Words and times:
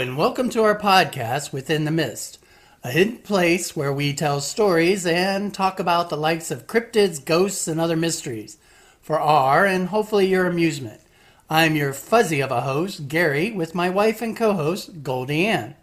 And 0.00 0.16
welcome 0.16 0.48
to 0.50 0.62
our 0.62 0.78
podcast, 0.78 1.52
Within 1.52 1.84
the 1.84 1.90
Mist, 1.90 2.38
a 2.82 2.90
hidden 2.90 3.18
place 3.18 3.76
where 3.76 3.92
we 3.92 4.14
tell 4.14 4.40
stories 4.40 5.04
and 5.04 5.52
talk 5.52 5.78
about 5.78 6.08
the 6.08 6.16
likes 6.16 6.50
of 6.50 6.66
cryptids, 6.66 7.22
ghosts, 7.22 7.68
and 7.68 7.78
other 7.78 7.96
mysteries 7.96 8.56
for 9.02 9.20
our 9.20 9.66
and 9.66 9.88
hopefully 9.88 10.26
your 10.26 10.46
amusement. 10.46 11.02
I'm 11.50 11.76
your 11.76 11.92
fuzzy 11.92 12.40
of 12.40 12.50
a 12.50 12.62
host, 12.62 13.08
Gary, 13.08 13.50
with 13.50 13.74
my 13.74 13.90
wife 13.90 14.22
and 14.22 14.34
co 14.34 14.54
host, 14.54 15.02
Goldie 15.02 15.44
Ann. 15.44 15.74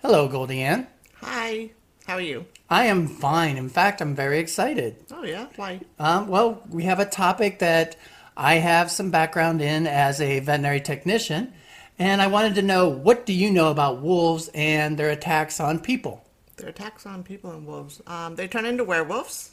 Hello, 0.00 0.28
Goldie 0.28 0.62
Ann. 0.62 0.86
Hi. 1.16 1.70
How 2.06 2.14
are 2.14 2.20
you? 2.20 2.46
I 2.68 2.84
am 2.84 3.08
fine. 3.08 3.56
In 3.56 3.68
fact, 3.68 4.00
I'm 4.00 4.14
very 4.14 4.38
excited. 4.38 4.94
Oh 5.10 5.24
yeah. 5.24 5.46
Why? 5.56 5.80
Um, 5.98 6.28
well, 6.28 6.62
we 6.70 6.84
have 6.84 7.00
a 7.00 7.04
topic 7.04 7.58
that 7.58 7.96
I 8.36 8.54
have 8.54 8.92
some 8.92 9.10
background 9.10 9.60
in 9.60 9.88
as 9.88 10.20
a 10.20 10.38
veterinary 10.38 10.80
technician, 10.80 11.52
and 12.00 12.20
I 12.20 12.26
wanted 12.26 12.56
to 12.56 12.62
know 12.62 12.88
what 12.88 13.26
do 13.26 13.32
you 13.32 13.50
know 13.50 13.70
about 13.70 14.00
wolves 14.02 14.50
and 14.54 14.98
their 14.98 15.10
attacks 15.10 15.60
on 15.60 15.78
people? 15.78 16.24
Their 16.56 16.70
attacks 16.70 17.06
on 17.06 17.22
people 17.22 17.52
and 17.52 17.66
wolves. 17.66 18.02
Um, 18.06 18.34
they 18.34 18.48
turn 18.48 18.66
into 18.66 18.82
werewolves. 18.84 19.52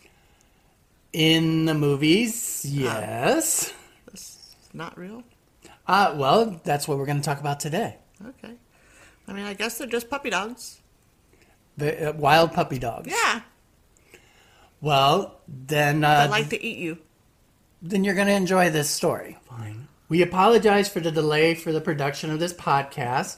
In 1.13 1.65
the 1.65 1.73
movies, 1.73 2.65
yes. 2.67 3.73
That's 4.07 4.55
not 4.73 4.97
real. 4.97 5.23
Uh, 5.87 6.13
well, 6.17 6.59
that's 6.63 6.87
what 6.87 6.97
we're 6.97 7.05
going 7.05 7.17
to 7.19 7.23
talk 7.23 7.39
about 7.39 7.59
today. 7.59 7.95
Okay. 8.25 8.53
I 9.27 9.33
mean, 9.33 9.45
I 9.45 9.53
guess 9.53 9.77
they're 9.77 9.87
just 9.87 10.09
puppy 10.09 10.29
dogs. 10.29 10.81
The 11.77 12.09
uh, 12.09 12.13
wild 12.13 12.53
puppy 12.53 12.77
dogs. 12.79 13.07
Yeah. 13.11 13.41
Well, 14.81 15.39
then, 15.47 16.01
They 16.01 16.07
uh, 16.07 16.29
like 16.29 16.49
to 16.49 16.63
eat 16.63 16.77
you. 16.77 16.97
then 17.81 18.03
you're 18.03 18.15
going 18.15 18.27
to 18.27 18.33
enjoy 18.33 18.69
this 18.69 18.89
story. 18.89 19.37
Fine. 19.49 19.86
We 20.09 20.21
apologize 20.21 20.87
for 20.87 21.01
the 21.01 21.11
delay 21.11 21.53
for 21.53 21.73
the 21.73 21.81
production 21.81 22.31
of 22.31 22.39
this 22.39 22.53
podcast. 22.53 23.37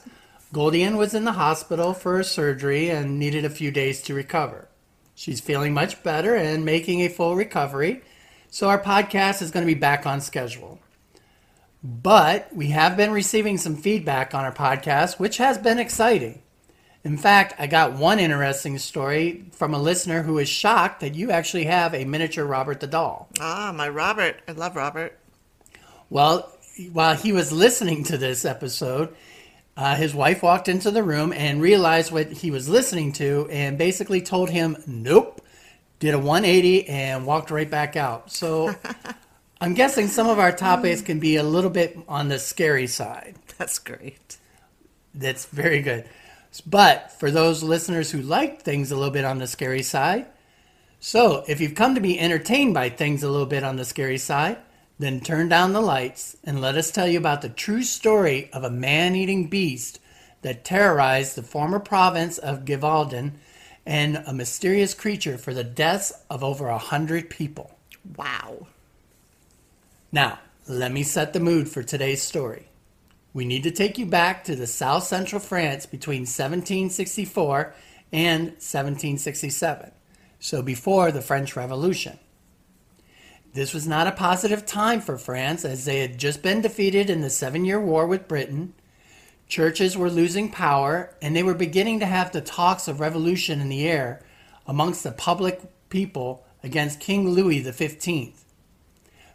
Goldie 0.52 0.84
Ann 0.84 0.96
was 0.96 1.14
in 1.14 1.24
the 1.24 1.32
hospital 1.32 1.92
for 1.94 2.20
a 2.20 2.24
surgery 2.24 2.90
and 2.90 3.18
needed 3.18 3.44
a 3.44 3.50
few 3.50 3.72
days 3.72 4.00
to 4.02 4.14
recover. 4.14 4.68
She's 5.16 5.40
feeling 5.40 5.74
much 5.74 6.02
better 6.04 6.36
and 6.36 6.64
making 6.64 7.00
a 7.00 7.08
full 7.08 7.34
recovery, 7.34 8.02
so 8.50 8.68
our 8.68 8.80
podcast 8.80 9.42
is 9.42 9.50
going 9.50 9.66
to 9.66 9.74
be 9.74 9.78
back 9.78 10.06
on 10.06 10.20
schedule. 10.20 10.78
But 11.82 12.54
we 12.54 12.68
have 12.68 12.96
been 12.96 13.10
receiving 13.10 13.58
some 13.58 13.74
feedback 13.74 14.32
on 14.32 14.44
our 14.44 14.52
podcast, 14.52 15.18
which 15.18 15.38
has 15.38 15.58
been 15.58 15.80
exciting. 15.80 16.40
In 17.02 17.16
fact, 17.16 17.54
I 17.58 17.66
got 17.66 17.94
one 17.94 18.20
interesting 18.20 18.78
story 18.78 19.46
from 19.52 19.74
a 19.74 19.78
listener 19.78 20.22
who 20.22 20.38
is 20.38 20.48
shocked 20.48 21.00
that 21.00 21.16
you 21.16 21.32
actually 21.32 21.64
have 21.64 21.94
a 21.94 22.04
miniature 22.04 22.44
Robert 22.44 22.78
the 22.78 22.86
Doll. 22.86 23.28
Ah, 23.40 23.72
my 23.74 23.88
Robert. 23.88 24.40
I 24.46 24.52
love 24.52 24.76
Robert. 24.76 25.18
Well, 26.10 26.52
while 26.88 27.14
he 27.14 27.32
was 27.32 27.52
listening 27.52 28.04
to 28.04 28.18
this 28.18 28.44
episode, 28.44 29.14
uh, 29.76 29.94
his 29.94 30.14
wife 30.14 30.42
walked 30.42 30.68
into 30.68 30.90
the 30.90 31.02
room 31.02 31.32
and 31.32 31.62
realized 31.62 32.12
what 32.12 32.30
he 32.30 32.50
was 32.50 32.68
listening 32.68 33.12
to 33.12 33.48
and 33.50 33.78
basically 33.78 34.20
told 34.20 34.50
him, 34.50 34.76
nope, 34.86 35.40
did 36.00 36.14
a 36.14 36.18
180 36.18 36.88
and 36.88 37.26
walked 37.26 37.50
right 37.50 37.70
back 37.70 37.96
out. 37.96 38.30
So 38.32 38.74
I'm 39.60 39.74
guessing 39.74 40.08
some 40.08 40.28
of 40.28 40.38
our 40.38 40.52
topics 40.52 41.02
can 41.02 41.20
be 41.20 41.36
a 41.36 41.42
little 41.42 41.70
bit 41.70 41.98
on 42.08 42.28
the 42.28 42.38
scary 42.38 42.86
side. 42.86 43.36
That's 43.58 43.78
great. 43.78 44.38
That's 45.14 45.46
very 45.46 45.82
good. 45.82 46.08
But 46.66 47.12
for 47.12 47.30
those 47.30 47.62
listeners 47.62 48.10
who 48.10 48.22
like 48.22 48.62
things 48.62 48.90
a 48.90 48.96
little 48.96 49.12
bit 49.12 49.24
on 49.24 49.38
the 49.38 49.46
scary 49.46 49.82
side, 49.82 50.26
so 50.98 51.44
if 51.48 51.60
you've 51.60 51.74
come 51.74 51.94
to 51.94 52.00
be 52.00 52.18
entertained 52.18 52.74
by 52.74 52.88
things 52.88 53.22
a 53.22 53.30
little 53.30 53.46
bit 53.46 53.62
on 53.62 53.76
the 53.76 53.84
scary 53.84 54.18
side, 54.18 54.58
then 55.00 55.18
turn 55.18 55.48
down 55.48 55.72
the 55.72 55.80
lights 55.80 56.36
and 56.44 56.60
let 56.60 56.76
us 56.76 56.90
tell 56.90 57.08
you 57.08 57.16
about 57.16 57.40
the 57.40 57.48
true 57.48 57.82
story 57.82 58.50
of 58.52 58.64
a 58.64 58.70
man 58.70 59.16
eating 59.16 59.48
beast 59.48 59.98
that 60.42 60.62
terrorized 60.62 61.36
the 61.36 61.42
former 61.42 61.80
province 61.80 62.36
of 62.36 62.66
Gévaudan 62.66 63.32
and 63.86 64.22
a 64.26 64.34
mysterious 64.34 64.92
creature 64.92 65.38
for 65.38 65.54
the 65.54 65.64
deaths 65.64 66.12
of 66.28 66.44
over 66.44 66.68
a 66.68 66.76
hundred 66.76 67.30
people. 67.30 67.78
Wow. 68.14 68.66
Now, 70.12 70.38
let 70.68 70.92
me 70.92 71.02
set 71.02 71.32
the 71.32 71.40
mood 71.40 71.70
for 71.70 71.82
today's 71.82 72.22
story. 72.22 72.68
We 73.32 73.46
need 73.46 73.62
to 73.62 73.70
take 73.70 73.96
you 73.96 74.04
back 74.04 74.44
to 74.44 74.54
the 74.54 74.66
south 74.66 75.04
central 75.04 75.40
France 75.40 75.86
between 75.86 76.22
1764 76.22 77.74
and 78.12 78.42
1767, 78.42 79.92
so 80.40 80.60
before 80.60 81.10
the 81.10 81.22
French 81.22 81.56
Revolution. 81.56 82.18
This 83.52 83.74
was 83.74 83.86
not 83.86 84.06
a 84.06 84.12
positive 84.12 84.64
time 84.64 85.00
for 85.00 85.18
France 85.18 85.64
as 85.64 85.84
they 85.84 86.00
had 86.00 86.18
just 86.18 86.40
been 86.42 86.60
defeated 86.60 87.10
in 87.10 87.20
the 87.20 87.30
Seven 87.30 87.64
Year 87.64 87.80
War 87.80 88.06
with 88.06 88.28
Britain. 88.28 88.74
Churches 89.48 89.96
were 89.96 90.10
losing 90.10 90.52
power, 90.52 91.16
and 91.20 91.34
they 91.34 91.42
were 91.42 91.54
beginning 91.54 91.98
to 91.98 92.06
have 92.06 92.30
the 92.30 92.40
talks 92.40 92.86
of 92.86 93.00
revolution 93.00 93.60
in 93.60 93.68
the 93.68 93.88
air 93.88 94.22
amongst 94.68 95.02
the 95.02 95.10
public 95.10 95.60
people 95.88 96.44
against 96.62 97.00
King 97.00 97.28
Louis 97.28 97.60
XV. 97.64 98.32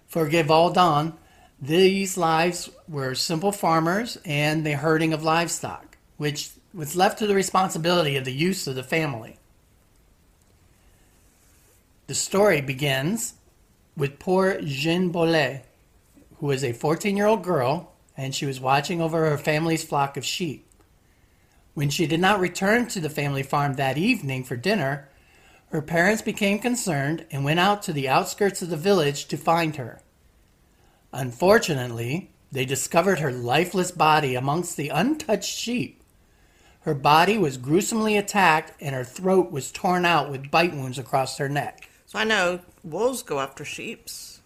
For 0.08 0.30
Gévaudan, 0.30 1.14
these 1.62 2.16
lives 2.16 2.70
were 2.88 3.16
simple 3.16 3.52
farmers 3.52 4.18
and 4.24 4.66
the 4.66 4.74
herding 4.74 5.12
of 5.12 5.24
livestock, 5.24 5.98
which 6.16 6.52
was 6.74 6.96
left 6.96 7.20
to 7.20 7.28
the 7.28 7.36
responsibility 7.36 8.16
of 8.16 8.24
the 8.24 8.34
use 8.34 8.66
of 8.66 8.76
the 8.76 8.84
family. 8.84 9.38
The 12.08 12.16
story 12.16 12.62
begins 12.62 13.34
with 13.96 14.20
poor 14.20 14.60
Jeanne 14.62 15.12
Boulet, 15.12 15.64
who 16.38 16.48
was 16.48 16.64
a 16.64 16.74
14 16.74 17.16
year 17.16 17.28
old 17.28 17.44
girl 17.44 17.92
and 18.18 18.34
she 18.34 18.46
was 18.46 18.60
watching 18.60 19.02
over 19.02 19.30
her 19.30 19.38
family's 19.38 19.84
flock 19.84 20.18
of 20.18 20.26
sheep. 20.26 20.66
When 21.74 21.90
she 21.90 22.08
did 22.08 22.22
not 22.22 22.40
return 22.40 22.88
to 22.88 23.02
the 23.02 23.10
family 23.10 23.44
farm 23.44 23.74
that 23.74 23.98
evening 23.98 24.44
for 24.44 24.56
dinner, 24.56 25.10
her 25.72 25.82
parents 25.82 26.22
became 26.22 26.60
concerned 26.60 27.26
and 27.32 27.44
went 27.44 27.60
out 27.60 27.84
to 27.84 27.94
the 27.94 28.08
outskirts 28.08 28.62
of 28.62 28.70
the 28.70 28.78
village 28.78 29.26
to 29.26 29.38
find 29.38 29.76
her. 29.76 30.00
Unfortunately, 31.12 32.32
they 32.52 32.64
discovered 32.64 33.20
her 33.20 33.32
lifeless 33.32 33.92
body 33.92 34.36
amongst 34.36 34.78
the 34.78 34.90
untouched 34.90 35.58
sheep. 35.58 36.02
Her 36.82 36.94
body 36.94 37.38
was 37.38 37.58
gruesomely 37.58 38.16
attacked 38.16 38.72
and 38.80 38.96
her 38.96 39.04
throat 39.04 39.52
was 39.52 39.72
torn 39.72 40.06
out 40.06 40.32
with 40.32 40.52
bite 40.52 40.74
wounds 40.74 41.00
across 41.00 41.38
her 41.40 41.50
neck. 41.50 41.90
I 42.16 42.24
know 42.24 42.62
wolves 42.84 43.24
go 43.24 43.40
after 43.40 43.66
sheeps. 43.66 44.42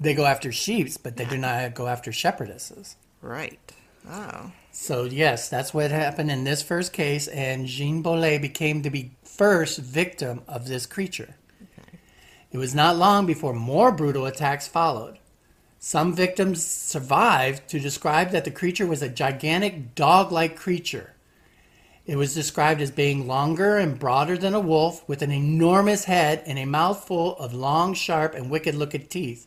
They 0.00 0.14
go 0.14 0.26
after 0.26 0.50
sheeps, 0.50 0.96
but 0.96 1.16
they 1.16 1.24
do 1.24 1.38
not 1.38 1.74
go 1.74 1.86
after 1.86 2.10
shepherdesses. 2.10 2.96
Right. 3.20 3.72
Oh. 4.10 4.50
So, 4.72 5.04
yes, 5.04 5.48
that's 5.48 5.72
what 5.72 5.90
happened 5.92 6.30
in 6.30 6.44
this 6.44 6.62
first 6.62 6.92
case, 6.92 7.28
and 7.28 7.66
Jean 7.66 8.02
Boulet 8.02 8.42
became 8.42 8.82
the 8.82 9.10
first 9.22 9.78
victim 9.78 10.42
of 10.48 10.66
this 10.66 10.86
creature. 10.86 11.36
It 12.50 12.58
was 12.58 12.74
not 12.74 12.96
long 12.96 13.24
before 13.26 13.54
more 13.54 13.92
brutal 13.92 14.26
attacks 14.26 14.66
followed. 14.66 15.18
Some 15.78 16.14
victims 16.14 16.64
survived 16.64 17.68
to 17.68 17.80
describe 17.80 18.30
that 18.30 18.44
the 18.44 18.50
creature 18.50 18.86
was 18.86 19.02
a 19.02 19.08
gigantic 19.08 19.94
dog 19.94 20.30
like 20.30 20.56
creature. 20.56 21.14
It 22.04 22.16
was 22.16 22.34
described 22.34 22.80
as 22.80 22.90
being 22.90 23.28
longer 23.28 23.78
and 23.78 23.98
broader 23.98 24.36
than 24.36 24.54
a 24.54 24.60
wolf, 24.60 25.08
with 25.08 25.22
an 25.22 25.30
enormous 25.30 26.04
head 26.04 26.42
and 26.46 26.58
a 26.58 26.64
mouth 26.64 27.04
full 27.06 27.36
of 27.36 27.54
long, 27.54 27.94
sharp, 27.94 28.34
and 28.34 28.50
wicked 28.50 28.74
looking 28.74 29.06
teeth. 29.06 29.46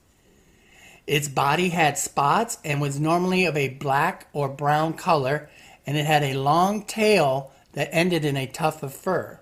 Its 1.06 1.28
body 1.28 1.70
had 1.70 1.98
spots 1.98 2.58
and 2.64 2.80
was 2.82 3.00
normally 3.00 3.46
of 3.46 3.58
a 3.58 3.70
black 3.70 4.28
or 4.32 4.48
brown 4.48 4.94
color, 4.94 5.50
and 5.86 5.98
it 5.98 6.06
had 6.06 6.24
a 6.24 6.34
long 6.34 6.84
tail 6.84 7.52
that 7.74 7.90
ended 7.92 8.24
in 8.24 8.38
a 8.38 8.48
tuft 8.48 8.82
of 8.82 8.94
fur. 8.94 9.40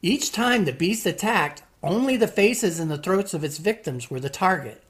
Each 0.00 0.30
time 0.30 0.64
the 0.64 0.72
beast 0.72 1.06
attacked, 1.06 1.62
only 1.82 2.16
the 2.16 2.28
faces 2.28 2.78
and 2.78 2.90
the 2.90 2.98
throats 2.98 3.34
of 3.34 3.44
its 3.44 3.58
victims 3.58 4.08
were 4.10 4.20
the 4.20 4.30
target. 4.30 4.82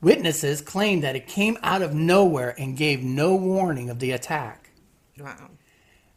Witnesses 0.00 0.62
claimed 0.62 1.02
that 1.02 1.16
it 1.16 1.26
came 1.26 1.58
out 1.62 1.82
of 1.82 1.92
nowhere 1.92 2.54
and 2.56 2.76
gave 2.76 3.02
no 3.02 3.34
warning 3.34 3.90
of 3.90 3.98
the 3.98 4.12
attack. 4.12 4.70
Wow. 5.18 5.50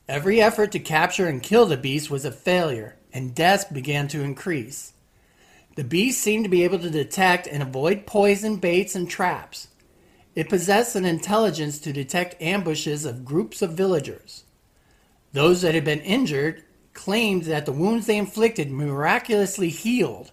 Every 0.08 0.42
effort 0.42 0.74
to 0.74 0.80
capture 0.80 1.28
and 1.28 1.42
kill 1.42 1.66
the 1.66 1.78
beast 1.78 2.12
was 2.12 2.26
a 2.26 2.32
failure, 2.32 2.98
and 3.14 3.34
deaths 3.34 3.64
began 3.64 4.10
to 4.10 4.22
increase. 4.22 4.94
The 5.76 5.84
beast 5.86 6.22
seemed 6.22 6.44
to 6.44 6.50
be 6.50 6.64
able 6.64 6.80
to 6.80 6.90
detect 6.90 7.48
and 7.48 7.64
avoid 7.64 8.06
poison 8.06 8.58
baits 8.58 8.96
and 8.96 9.10
traps. 9.10 9.70
It 10.36 10.50
possessed 10.50 10.96
an 10.96 11.06
intelligence 11.06 11.80
to 11.80 11.94
detect 11.94 12.42
ambushes 12.42 13.06
of 13.06 13.24
groups 13.24 13.62
of 13.62 13.74
villagers. 13.74 14.44
Those 15.32 15.62
that 15.62 15.74
had 15.74 15.86
been 15.86 16.02
injured 16.02 16.64
claimed 16.94 17.44
that 17.44 17.66
the 17.66 17.72
wounds 17.72 18.06
they 18.06 18.18
inflicted 18.18 18.70
miraculously 18.72 19.70
healed. 19.70 20.32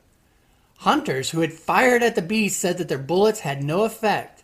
Hunters 0.79 1.31
who 1.31 1.41
had 1.41 1.53
fired 1.53 2.03
at 2.03 2.17
the 2.17 2.23
beast 2.23 2.59
said 2.59 2.77
that 2.79 2.89
their 2.89 2.99
bullets 2.99 3.41
had 3.41 3.63
no 3.63 3.85
effect. 3.85 4.43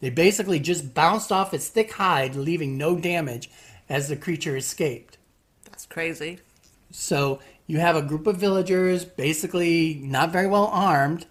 They 0.00 0.10
basically 0.10 0.58
just 0.58 0.94
bounced 0.94 1.30
off 1.30 1.54
its 1.54 1.68
thick 1.68 1.92
hide, 1.92 2.34
leaving 2.34 2.76
no 2.78 2.96
damage 2.96 3.50
as 3.92 4.08
the 4.08 4.16
creature 4.16 4.56
escaped. 4.56 5.18
That's 5.66 5.84
crazy. 5.84 6.38
So 6.90 7.40
you 7.66 7.78
have 7.78 7.94
a 7.94 8.00
group 8.00 8.26
of 8.26 8.38
villagers, 8.38 9.04
basically 9.04 10.00
not 10.02 10.32
very 10.32 10.46
well 10.46 10.68
armed, 10.72 11.26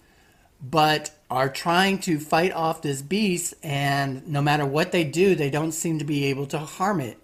but 0.62 1.10
are 1.32 1.50
trying 1.50 1.98
to 1.98 2.20
fight 2.20 2.54
off 2.54 2.84
this 2.84 3.02
beast, 3.02 3.56
and 3.64 4.28
no 4.28 4.44
matter 4.44 4.64
what 4.64 4.92
they 4.92 5.04
do, 5.04 5.34
they 5.34 5.50
don't 5.50 5.72
seem 5.72 5.98
to 5.98 6.06
be 6.06 6.26
able 6.26 6.46
to 6.48 6.60
harm 6.60 7.02
it. 7.02 7.18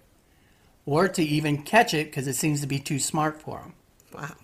or 0.84 1.06
to 1.06 1.22
even 1.22 1.62
catch 1.62 1.92
it 1.92 2.06
because 2.06 2.26
it 2.26 2.34
seems 2.34 2.62
to 2.62 2.66
be 2.66 2.78
too 2.78 2.98
smart 2.98 3.42
for 3.42 3.58
them. 3.58 3.74
Wow. 4.14 4.34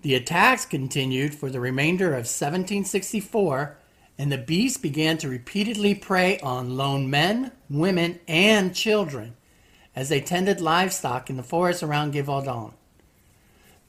The 0.00 0.14
attacks 0.14 0.64
continued 0.64 1.34
for 1.34 1.50
the 1.50 1.60
remainder 1.60 2.08
of 2.08 2.24
1764, 2.24 3.76
and 4.16 4.32
the 4.32 4.38
beast 4.38 4.80
began 4.80 5.18
to 5.18 5.28
repeatedly 5.28 5.94
prey 5.94 6.40
on 6.40 6.78
lone 6.78 7.10
men, 7.10 7.52
women, 7.68 8.18
and 8.26 8.74
children 8.74 9.36
as 9.98 10.10
they 10.10 10.20
tended 10.20 10.60
livestock 10.60 11.28
in 11.28 11.36
the 11.36 11.42
forest 11.42 11.82
around 11.82 12.14
Gévaudan. 12.14 12.72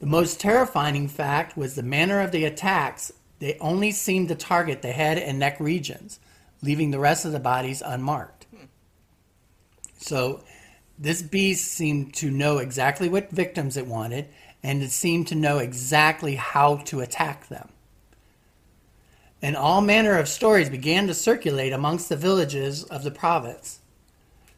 The 0.00 0.06
most 0.06 0.40
terrifying 0.40 1.06
fact 1.06 1.56
was 1.56 1.76
the 1.76 1.84
manner 1.84 2.20
of 2.20 2.32
the 2.32 2.44
attacks. 2.44 3.12
They 3.38 3.56
only 3.60 3.92
seemed 3.92 4.26
to 4.26 4.34
target 4.34 4.82
the 4.82 4.90
head 4.90 5.18
and 5.18 5.38
neck 5.38 5.60
regions, 5.60 6.18
leaving 6.62 6.90
the 6.90 6.98
rest 6.98 7.24
of 7.24 7.30
the 7.30 7.38
bodies 7.38 7.80
unmarked. 7.80 8.46
So, 9.98 10.42
this 10.98 11.22
beast 11.22 11.70
seemed 11.70 12.12
to 12.14 12.28
know 12.28 12.58
exactly 12.58 13.08
what 13.08 13.30
victims 13.30 13.76
it 13.76 13.86
wanted, 13.86 14.26
and 14.64 14.82
it 14.82 14.90
seemed 14.90 15.28
to 15.28 15.36
know 15.36 15.58
exactly 15.58 16.34
how 16.34 16.78
to 16.86 17.02
attack 17.02 17.46
them. 17.46 17.68
And 19.40 19.56
all 19.56 19.80
manner 19.80 20.18
of 20.18 20.28
stories 20.28 20.70
began 20.70 21.06
to 21.06 21.14
circulate 21.14 21.72
amongst 21.72 22.08
the 22.08 22.16
villages 22.16 22.82
of 22.82 23.04
the 23.04 23.12
province. 23.12 23.79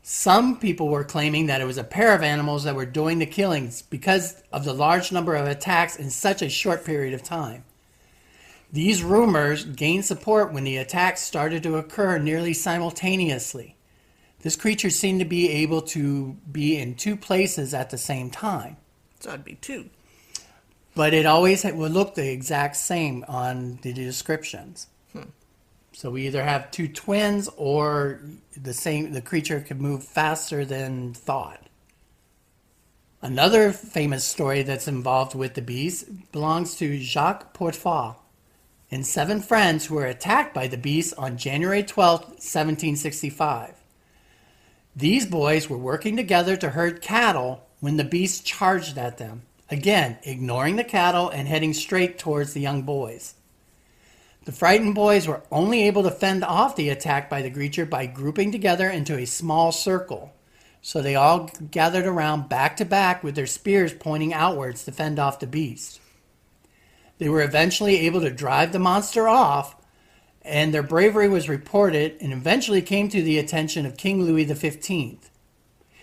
Some 0.03 0.59
people 0.59 0.89
were 0.89 1.05
claiming 1.05 1.47
that 1.47 1.61
it 1.61 1.65
was 1.65 1.79
a 1.79 1.85
pair 1.85 2.13
of 2.15 2.23
animals 2.23 2.65
that 2.65 2.75
were 2.75 2.87
doing 2.87 3.19
the 3.21 3.27
killings 3.27 3.83
because 3.83 4.43
of 4.53 4.65
the 4.65 4.75
large 4.75 5.13
number 5.13 5.37
of 5.37 5.47
attacks 5.47 5.95
in 5.97 6.11
such 6.11 6.43
a 6.43 6.49
short 6.49 6.85
period 6.85 7.15
of 7.15 7.23
time. 7.23 7.65
These 8.73 9.03
rumors 9.03 9.65
gained 9.65 10.05
support 10.05 10.53
when 10.53 10.65
the 10.65 10.79
attacks 10.79 11.21
started 11.21 11.63
to 11.63 11.77
occur 11.77 12.19
nearly 12.19 12.53
simultaneously. 12.53 13.77
This 14.41 14.57
creature 14.57 14.91
seemed 14.91 15.21
to 15.21 15.25
be 15.25 15.49
able 15.51 15.83
to 15.83 16.37
be 16.51 16.77
in 16.79 16.97
two 16.97 17.17
places 17.17 17.73
at 17.73 17.91
the 17.91 17.99
same 17.99 18.29
time, 18.29 18.79
So 19.21 19.29
it'd 19.31 19.45
be 19.45 19.55
two. 19.55 19.89
but 20.97 21.15
it 21.15 21.27
always 21.27 21.65
would 21.65 21.93
look 21.93 22.17
the 22.17 22.29
exact 22.33 22.75
same 22.75 23.25
on 23.29 23.79
the 23.83 23.93
descriptions. 23.93 24.89
So 25.93 26.11
we 26.11 26.27
either 26.27 26.43
have 26.43 26.71
two 26.71 26.89
twins 26.89 27.49
or 27.57 28.21
the 28.57 28.75
same 28.75 29.13
the 29.13 29.21
creature 29.21 29.61
could 29.61 29.81
move 29.81 30.03
faster 30.03 30.65
than 30.65 31.15
thought. 31.15 31.69
Another 33.21 33.71
famous 33.71 34.25
story 34.25 34.63
that's 34.63 34.89
involved 34.89 35.35
with 35.35 35.55
the 35.55 35.63
beast 35.63 36.33
belongs 36.33 36.75
to 36.77 36.99
Jacques 36.99 37.55
Portefaix 37.55 38.17
and 38.91 39.07
seven 39.07 39.41
friends 39.41 39.87
who 39.87 39.95
were 39.95 40.07
attacked 40.07 40.53
by 40.53 40.67
the 40.67 40.77
beast 40.77 41.15
on 41.17 41.37
January 41.37 41.83
12th, 41.83 42.29
1765. 42.41 43.75
These 44.97 45.27
boys 45.27 45.71
were 45.71 45.79
working 45.79 46.17
together 46.17 46.57
to 46.57 46.71
herd 46.71 47.01
cattle 47.01 47.67
when 47.81 47.97
the 47.97 48.05
beast 48.05 48.45
charged 48.45 48.99
at 48.99 49.19
them, 49.19 49.43
again 49.71 50.19
ignoring 50.25 50.77
the 50.77 50.85
cattle 50.85 51.29
and 51.29 51.49
heading 51.49 51.73
straight 51.73 52.19
towards 52.19 52.53
the 52.53 52.61
young 52.61 52.83
boys. 52.83 53.35
The 54.45 54.53
frightened 54.53 54.97
boys 54.97 55.29
were 55.29 55.43
only 55.53 55.85
able 55.85 56.03
to 56.03 56.11
fend 56.11 56.43
off 56.43 56.75
the 56.75 56.89
attack 56.89 57.31
by 57.31 57.43
the 57.43 57.51
creature 57.51 57.87
by 57.87 58.07
grouping 58.07 58.51
together 58.51 58.91
into 58.91 59.17
a 59.17 59.25
small 59.25 59.71
circle. 59.71 60.33
So 60.81 61.01
they 61.01 61.15
all 61.15 61.49
gathered 61.71 62.07
around 62.07 62.49
back 62.49 62.77
to 62.79 62.85
back 62.85 63.23
with 63.23 63.37
their 63.37 63.47
spears 63.47 63.95
pointing 63.95 64.35
outwards 64.35 64.85
to 64.85 64.93
fend 64.93 65.21
off 65.21 65.39
the 65.39 65.47
beast. 65.47 66.01
They 67.19 67.29
were 67.29 67.43
eventually 67.43 68.01
able 68.01 68.21
to 68.23 68.31
drive 68.31 68.73
the 68.73 68.81
monster 68.81 69.29
off, 69.29 69.77
and 70.43 70.75
their 70.75 70.83
bravery 70.83 71.29
was 71.29 71.49
reported 71.49 72.17
and 72.21 72.33
eventually 72.33 72.83
came 72.83 73.09
to 73.11 73.23
the 73.23 73.39
attention 73.39 73.87
of 73.87 73.97
King 73.97 74.25
Louis 74.25 74.53
XV. 74.53 75.19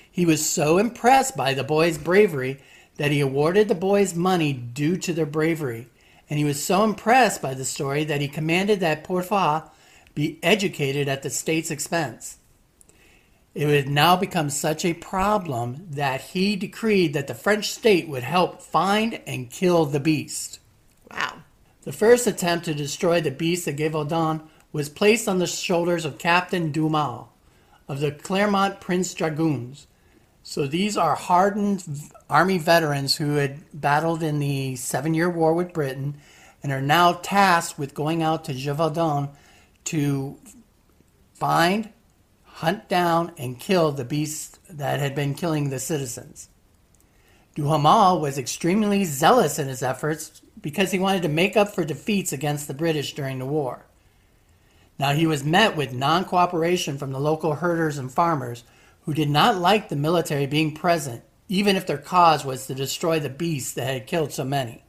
He 0.09 0.25
was 0.25 0.50
so 0.50 0.77
impressed 0.77 1.36
by 1.36 1.53
the 1.53 1.65
boys' 1.65 1.97
bravery 1.97 2.59
that 2.95 3.12
he 3.12 3.19
awarded 3.19 3.68
the 3.68 3.75
boys 3.75 4.15
money 4.15 4.53
due 4.53 4.95
to 4.95 5.12
their 5.12 5.25
bravery 5.25 5.89
and 6.30 6.38
he 6.38 6.46
was 6.46 6.64
so 6.64 6.84
impressed 6.84 7.42
by 7.42 7.54
the 7.54 7.66
story 7.66 8.04
that 8.04 8.22
he 8.22 8.28
commanded 8.28 8.80
that 8.80 9.04
Portefaix 9.04 9.70
be 10.14 10.40
educated 10.44 11.08
at 11.08 11.24
the 11.24 11.30
state's 11.30 11.72
expense. 11.72 12.38
It 13.56 13.68
had 13.68 13.90
now 13.90 14.16
become 14.16 14.50
such 14.50 14.86
a 14.86 14.94
problem 14.94 15.88
that 15.90 16.22
he 16.22 16.56
decreed 16.56 17.14
that 17.14 17.28
the 17.28 17.34
French 17.34 17.70
state 17.70 18.08
would 18.08 18.24
help 18.24 18.62
find 18.62 19.22
and 19.26 19.50
kill 19.50 19.86
the 19.86 20.00
beast. 20.00 20.60
Wow. 21.10 21.40
The 21.81 21.92
first 21.92 22.28
attempt 22.28 22.66
to 22.66 22.75
destroy 22.75 23.22
the 23.22 23.32
beast 23.32 23.68
at 23.68 23.78
Gévaudan 23.78 24.44
was 24.72 24.90
placed 24.90 25.28
on 25.28 25.40
the 25.40 25.48
shoulders 25.48 26.06
of 26.06 26.20
Captain 26.20 26.72
Dumas 26.72 27.25
of 27.88 28.00
the 28.00 28.12
Clermont 28.12 28.80
Prince 28.80 29.14
Dragoons. 29.16 29.88
So 30.44 30.68
these 30.68 30.96
are 30.96 31.16
hardened 31.16 31.84
army 32.30 32.58
veterans 32.58 33.16
who 33.16 33.36
had 33.36 33.60
battled 33.74 34.22
in 34.22 34.40
the 34.40 34.76
Seven 34.76 35.14
Year 35.14 35.30
War 35.30 35.54
with 35.54 35.74
Britain 35.74 36.16
and 36.62 36.72
are 36.72 36.81
now 36.81 37.14
tasked 37.14 37.80
with 37.80 37.94
going 37.94 38.22
out 38.22 38.46
to 38.46 38.54
Gévaudan 38.54 39.30
to 39.86 40.38
find, 41.34 41.90
hunt 42.44 42.88
down, 42.90 43.31
and 43.38 43.60
kill 43.60 43.92
the 43.92 44.06
beasts 44.06 44.60
that 44.70 45.00
had 45.00 45.16
been 45.16 45.34
killing 45.34 45.70
the 45.70 45.80
citizens. 45.80 46.50
Duhamel 47.56 48.20
was 48.20 48.38
extremely 48.38 49.06
zealous 49.06 49.58
in 49.58 49.68
his 49.68 49.82
efforts 49.82 50.42
because 50.62 50.92
he 50.92 51.00
wanted 51.00 51.24
to 51.24 51.30
make 51.30 51.58
up 51.58 51.70
for 51.70 51.84
defeats 51.84 52.32
against 52.32 52.68
the 52.68 52.74
British 52.74 53.14
during 53.14 53.40
the 53.40 53.46
war. 53.46 53.86
Now, 55.00 55.14
he 55.14 55.25
was 55.25 55.44
met 55.44 55.78
with 55.78 55.94
non 55.94 56.25
cooperation 56.25 56.98
from 56.98 57.12
the 57.12 57.20
local 57.20 57.56
herders 57.56 57.98
and 57.98 58.12
farmers 58.12 58.64
who 59.04 59.14
did 59.14 59.30
not 59.30 59.58
like 59.58 59.88
the 59.88 59.96
military 59.96 60.46
being 60.46 60.75
present, 60.75 61.24
even 61.50 61.75
if 61.75 61.88
their 61.88 61.98
cause 61.98 62.46
was 62.46 62.68
to 62.68 62.75
destroy 62.75 63.19
the 63.19 63.30
beast 63.30 63.75
that 63.75 63.86
had 63.86 64.07
killed 64.07 64.31
so 64.31 64.46
many. 64.46 64.84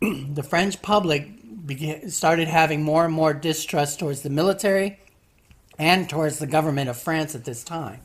the 0.00 0.42
French 0.42 0.80
public 0.80 1.66
began, 1.66 2.10
started 2.10 2.48
having 2.48 2.82
more 2.82 3.04
and 3.04 3.12
more 3.12 3.34
distrust 3.34 3.98
towards 3.98 4.22
the 4.22 4.30
military 4.30 4.98
and 5.78 6.08
towards 6.08 6.38
the 6.38 6.46
government 6.46 6.88
of 6.88 6.96
France 6.96 7.34
at 7.34 7.44
this 7.44 7.62
time. 7.62 8.00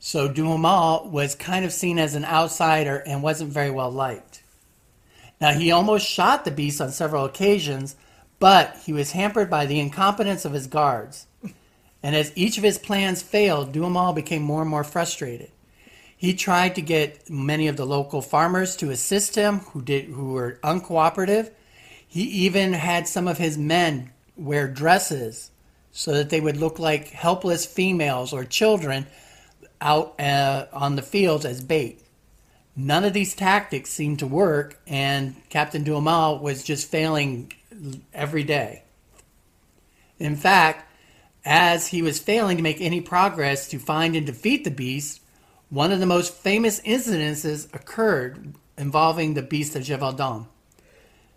So 0.00 0.26
Duhamel 0.28 1.10
was 1.10 1.34
kind 1.34 1.64
of 1.64 1.72
seen 1.72 1.98
as 1.98 2.14
an 2.14 2.24
outsider 2.24 3.02
and 3.06 3.22
wasn't 3.22 3.52
very 3.52 3.70
well 3.70 3.90
liked. 3.90 4.42
Now, 5.40 5.52
he 5.52 5.70
almost 5.70 6.08
shot 6.08 6.44
the 6.44 6.50
beast 6.50 6.80
on 6.80 6.90
several 6.90 7.24
occasions, 7.24 7.94
but 8.38 8.76
he 8.84 8.92
was 8.92 9.12
hampered 9.12 9.50
by 9.50 9.66
the 9.66 9.78
incompetence 9.78 10.44
of 10.44 10.52
his 10.52 10.66
guards. 10.66 11.26
And 12.02 12.14
as 12.16 12.32
each 12.36 12.58
of 12.58 12.64
his 12.64 12.78
plans 12.78 13.22
failed, 13.22 13.72
Duhamel 13.72 14.12
became 14.12 14.42
more 14.42 14.62
and 14.62 14.70
more 14.70 14.84
frustrated. 14.84 15.50
He 16.18 16.34
tried 16.34 16.74
to 16.74 16.82
get 16.82 17.30
many 17.30 17.68
of 17.68 17.76
the 17.76 17.86
local 17.86 18.20
farmers 18.20 18.74
to 18.76 18.90
assist 18.90 19.36
him 19.36 19.60
who 19.60 19.80
did 19.80 20.06
who 20.06 20.32
were 20.32 20.58
uncooperative. 20.64 21.52
He 22.06 22.22
even 22.22 22.72
had 22.72 23.06
some 23.06 23.28
of 23.28 23.38
his 23.38 23.56
men 23.56 24.10
wear 24.36 24.66
dresses 24.66 25.52
so 25.92 26.12
that 26.14 26.28
they 26.30 26.40
would 26.40 26.56
look 26.56 26.80
like 26.80 27.10
helpless 27.10 27.64
females 27.64 28.32
or 28.32 28.44
children 28.44 29.06
out 29.80 30.18
uh, 30.20 30.66
on 30.72 30.96
the 30.96 31.02
fields 31.02 31.44
as 31.44 31.62
bait. 31.62 32.02
None 32.74 33.04
of 33.04 33.12
these 33.12 33.34
tactics 33.34 33.90
seemed 33.90 34.18
to 34.18 34.26
work, 34.26 34.80
and 34.86 35.36
Captain 35.50 35.84
Duhamel 35.84 36.40
was 36.40 36.64
just 36.64 36.90
failing 36.90 37.52
every 38.12 38.42
day. 38.42 38.82
In 40.18 40.34
fact, 40.34 40.84
as 41.44 41.88
he 41.88 42.02
was 42.02 42.18
failing 42.18 42.56
to 42.56 42.62
make 42.62 42.80
any 42.80 43.00
progress 43.00 43.68
to 43.68 43.78
find 43.78 44.16
and 44.16 44.26
defeat 44.26 44.64
the 44.64 44.70
beast, 44.70 45.20
one 45.70 45.92
of 45.92 46.00
the 46.00 46.06
most 46.06 46.34
famous 46.34 46.80
incidences 46.80 47.72
occurred 47.74 48.54
involving 48.76 49.34
the 49.34 49.42
beast 49.42 49.76
of 49.76 49.82
Gévaudan. 49.82 50.46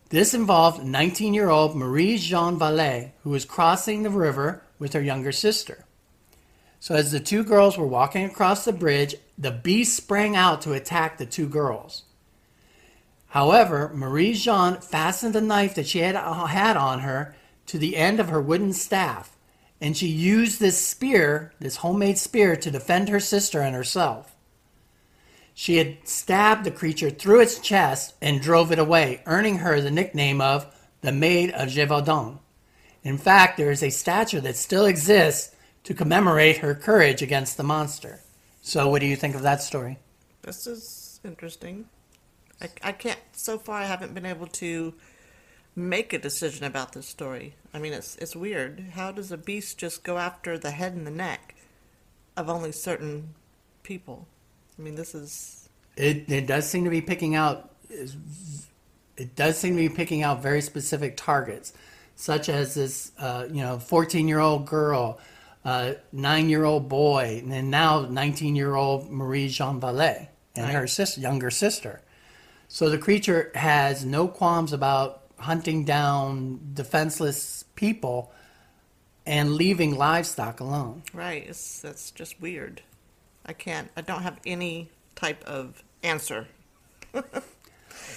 This 0.09 0.33
involved 0.33 0.83
19 0.83 1.33
year 1.33 1.49
old 1.49 1.75
Marie 1.75 2.17
Jean 2.17 2.59
Vallée, 2.59 3.11
who 3.23 3.29
was 3.29 3.45
crossing 3.45 4.03
the 4.03 4.09
river 4.09 4.63
with 4.79 4.93
her 4.93 5.01
younger 5.01 5.31
sister. 5.31 5.85
So, 6.79 6.95
as 6.95 7.11
the 7.11 7.19
two 7.19 7.43
girls 7.43 7.77
were 7.77 7.87
walking 7.87 8.25
across 8.25 8.65
the 8.65 8.73
bridge, 8.73 9.15
the 9.37 9.51
beast 9.51 9.95
sprang 9.95 10.35
out 10.35 10.61
to 10.63 10.73
attack 10.73 11.17
the 11.17 11.25
two 11.25 11.47
girls. 11.47 12.03
However, 13.27 13.91
Marie 13.93 14.33
Jean 14.33 14.81
fastened 14.81 15.35
the 15.35 15.41
knife 15.41 15.75
that 15.75 15.87
she 15.87 15.99
had, 15.99 16.15
had 16.15 16.75
on 16.75 16.99
her 16.99 17.35
to 17.67 17.77
the 17.77 17.95
end 17.95 18.19
of 18.19 18.29
her 18.29 18.41
wooden 18.41 18.73
staff, 18.73 19.37
and 19.81 19.97
she 19.97 20.07
used 20.07 20.59
this 20.59 20.79
spear, 20.79 21.53
this 21.59 21.77
homemade 21.77 22.19
spear, 22.19 22.55
to 22.55 22.69
defend 22.69 23.09
her 23.09 23.19
sister 23.19 23.61
and 23.61 23.75
herself. 23.75 24.35
She 25.55 25.77
had 25.77 25.97
stabbed 26.07 26.63
the 26.63 26.71
creature 26.71 27.09
through 27.09 27.41
its 27.41 27.59
chest 27.59 28.13
and 28.21 28.41
drove 28.41 28.71
it 28.71 28.79
away, 28.79 29.23
earning 29.25 29.57
her 29.57 29.81
the 29.81 29.91
nickname 29.91 30.39
of 30.39 30.67
the 31.01 31.11
Maid 31.11 31.51
of 31.51 31.69
Gévaudan. 31.69 32.37
In 33.03 33.17
fact, 33.17 33.57
there 33.57 33.71
is 33.71 33.81
a 33.81 33.89
statue 33.89 34.39
that 34.41 34.55
still 34.55 34.85
exists 34.85 35.55
to 35.83 35.95
commemorate 35.95 36.57
her 36.57 36.75
courage 36.75 37.23
against 37.23 37.57
the 37.57 37.63
monster. 37.63 38.21
So, 38.61 38.87
what 38.87 39.01
do 39.01 39.07
you 39.07 39.15
think 39.15 39.33
of 39.33 39.41
that 39.41 39.63
story? 39.63 39.97
This 40.43 40.67
is 40.67 41.19
interesting. 41.25 41.85
I, 42.61 42.69
I 42.83 42.91
can't, 42.91 43.19
so 43.33 43.57
far, 43.57 43.79
I 43.79 43.85
haven't 43.85 44.13
been 44.13 44.27
able 44.27 44.45
to 44.47 44.93
make 45.75 46.13
a 46.13 46.19
decision 46.19 46.65
about 46.65 46.93
this 46.93 47.07
story. 47.07 47.55
I 47.73 47.79
mean, 47.79 47.93
it's, 47.93 48.15
it's 48.17 48.35
weird. 48.35 48.79
How 48.93 49.11
does 49.11 49.31
a 49.31 49.37
beast 49.37 49.77
just 49.77 50.03
go 50.03 50.17
after 50.17 50.57
the 50.57 50.71
head 50.71 50.93
and 50.93 51.07
the 51.07 51.11
neck 51.11 51.55
of 52.37 52.49
only 52.49 52.71
certain 52.71 53.33
people. 53.83 54.27
I 54.77 54.81
mean, 54.81 54.95
this 54.95 55.13
is 55.13 55.69
It 55.97 56.29
it 56.31 56.47
does 56.47 56.69
seem 56.69 56.83
to 56.85 56.89
be 56.89 57.01
picking 57.01 57.35
out. 57.35 57.71
It 59.17 59.35
does 59.35 59.57
seem 59.57 59.75
to 59.75 59.89
be 59.89 59.93
picking 59.93 60.23
out 60.23 60.41
very 60.41 60.61
specific 60.61 61.17
targets, 61.17 61.73
such 62.15 62.49
as 62.49 62.73
this, 62.73 63.11
uh, 63.19 63.47
you 63.51 63.61
know, 63.61 63.79
fourteen-year-old 63.79 64.65
girl, 64.65 65.19
uh, 65.65 65.93
nine-year-old 66.11 66.87
boy, 66.89 67.39
and 67.43 67.51
then 67.51 67.69
now 67.69 68.01
nineteen-year-old 68.01 69.11
Marie 69.11 69.49
Jean 69.49 69.79
Vallée 69.79 70.27
and 70.55 70.71
her 70.71 70.81
Right. 70.81 70.89
sis- 70.89 71.17
younger 71.17 71.51
sister. 71.51 72.01
So 72.67 72.89
the 72.89 72.97
creature 72.97 73.51
has 73.55 74.05
no 74.05 74.27
qualms 74.27 74.71
about 74.71 75.20
hunting 75.41 75.85
down 75.85 76.59
defenseless 76.73 77.63
people 77.75 78.31
and 79.25 79.53
leaving 79.55 79.95
livestock 79.95 80.59
alone. 80.59 81.03
right. 81.13 81.45
It's 81.47 81.81
that's 81.81 82.11
just 82.11 82.41
weird. 82.41 82.81
I 83.45 83.53
can't. 83.53 83.89
I 83.97 84.01
don't 84.01 84.23
have 84.23 84.39
any 84.45 84.89
type 85.15 85.43
of 85.45 85.83
answer. 86.03 86.47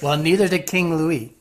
Well, 0.03 0.17
neither 0.17 0.49
did 0.49 0.67
King 0.67 0.97
Louis. 0.97 1.35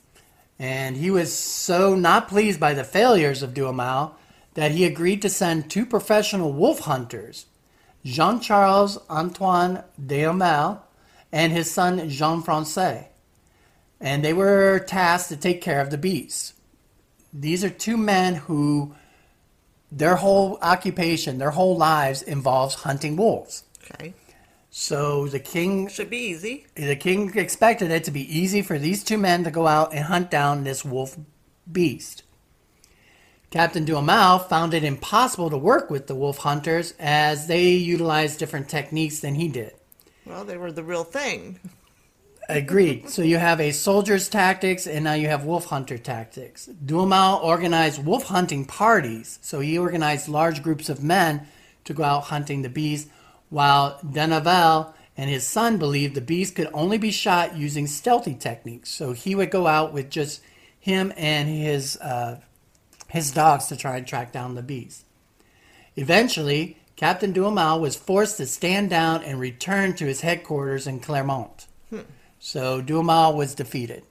And 0.60 0.96
he 0.96 1.10
was 1.12 1.34
so 1.34 1.96
not 1.96 2.28
pleased 2.28 2.60
by 2.60 2.74
the 2.74 2.84
failures 2.84 3.44
of 3.44 3.54
Duhamel 3.54 4.16
that 4.54 4.72
he 4.72 4.86
agreed 4.86 5.22
to 5.24 5.30
send 5.30 5.70
two 5.70 5.86
professional 5.86 6.54
wolf 6.54 6.80
hunters, 6.80 7.48
Jean 8.06 8.40
Charles 8.40 8.98
Antoine 9.10 9.84
Duhamel 10.04 10.84
and 11.32 11.52
his 11.52 11.72
son 11.72 12.08
Jean 12.10 12.44
François. 12.44 13.08
And 14.04 14.24
they 14.24 14.34
were 14.34 14.80
tasked 14.80 15.30
to 15.30 15.38
take 15.38 15.62
care 15.62 15.80
of 15.80 15.90
the 15.90 15.98
beasts. 15.98 16.54
These 17.34 17.64
are 17.64 17.70
two 17.70 17.96
men 17.96 18.36
who, 18.36 18.94
their 19.90 20.18
whole 20.18 20.60
occupation, 20.62 21.38
their 21.38 21.52
whole 21.52 21.78
lives 21.78 22.22
involves 22.22 22.76
hunting 22.76 23.16
wolves. 23.16 23.64
Okay, 23.90 24.14
So 24.70 25.28
the 25.28 25.40
king 25.40 25.88
should 25.88 26.10
be 26.10 26.18
easy. 26.18 26.68
the 26.76 26.98
king 26.98 27.32
expected 27.38 27.92
it 27.92 28.04
to 28.04 28.12
be 28.12 28.38
easy 28.40 28.62
for 28.62 28.78
these 28.78 29.04
two 29.06 29.18
men 29.18 29.46
to 29.46 29.52
go 29.52 29.68
out 29.68 29.94
and 29.94 30.04
hunt 30.06 30.30
down 30.30 30.64
this 30.66 30.84
wolf 30.84 31.18
beast. 31.72 32.24
Captain 33.52 33.86
Duhamel 33.86 34.40
found 34.40 34.74
it 34.74 34.84
impossible 34.84 35.50
to 35.50 35.58
work 35.58 35.90
with 35.90 36.08
the 36.08 36.16
wolf 36.16 36.40
hunters 36.40 36.94
as 37.00 37.48
they 37.48 37.70
utilized 37.72 38.38
different 38.38 38.68
techniques 38.68 39.22
than 39.22 39.36
he 39.36 39.48
did. 39.48 39.74
Well, 40.26 40.44
they 40.44 40.58
were 40.58 40.72
the 40.74 40.84
real 40.84 41.06
thing. 41.06 41.60
Agreed. 42.50 43.10
so 43.10 43.22
you 43.22 43.38
have 43.38 43.62
a 43.62 43.72
soldier's 43.72 44.28
tactics 44.28 44.86
and 44.86 45.06
now 45.06 45.14
you 45.14 45.28
have 45.28 45.46
wolf 45.46 45.66
hunter 45.66 45.98
tactics. 45.98 46.66
Duhamel 46.66 47.40
organized 47.42 48.04
wolf 48.04 48.26
hunting 48.26 48.66
parties. 48.66 49.40
So 49.42 49.60
he 49.60 49.78
organized 49.78 50.28
large 50.28 50.62
groups 50.62 50.90
of 50.90 51.04
men 51.04 51.48
to 51.86 51.94
go 51.94 52.04
out 52.04 52.26
hunting 52.26 52.62
the 52.62 52.70
beast, 52.70 53.10
while 53.50 54.00
d'Enneval 54.10 54.94
and 55.16 55.30
his 55.30 55.46
son 55.46 55.78
believed 55.78 56.16
the 56.16 56.22
beast 56.22 56.56
could 56.56 56.70
only 56.74 56.98
be 56.98 57.12
shot 57.12 57.56
using 57.56 57.88
stealthy 57.88 58.34
techniques. 58.34 58.90
So 58.90 59.14
he 59.14 59.36
would 59.36 59.52
go 59.52 59.68
out 59.68 59.94
with 59.94 60.10
just 60.10 60.42
him 60.80 61.14
and 61.16 61.48
his 61.48 61.98
uh, 61.98 62.40
his 63.08 63.32
dogs 63.32 63.68
to 63.68 63.78
try 63.78 63.98
and 63.98 64.08
track 64.08 64.32
down 64.32 64.56
the 64.56 64.64
beast. 64.64 65.06
Eventually, 65.96 66.78
Captain 66.96 67.32
Duhamel 67.32 67.80
was 67.80 67.96
forced 67.96 68.38
to 68.38 68.46
stand 68.48 68.90
down 68.90 69.24
and 69.24 69.40
return 69.40 69.94
to 69.96 70.06
his 70.06 70.22
headquarters 70.22 70.88
in 70.88 71.00
Clermont. 71.00 71.68
So 72.46 72.82
Duhamel 72.82 73.38
was 73.38 73.56
defeated. 73.56 74.04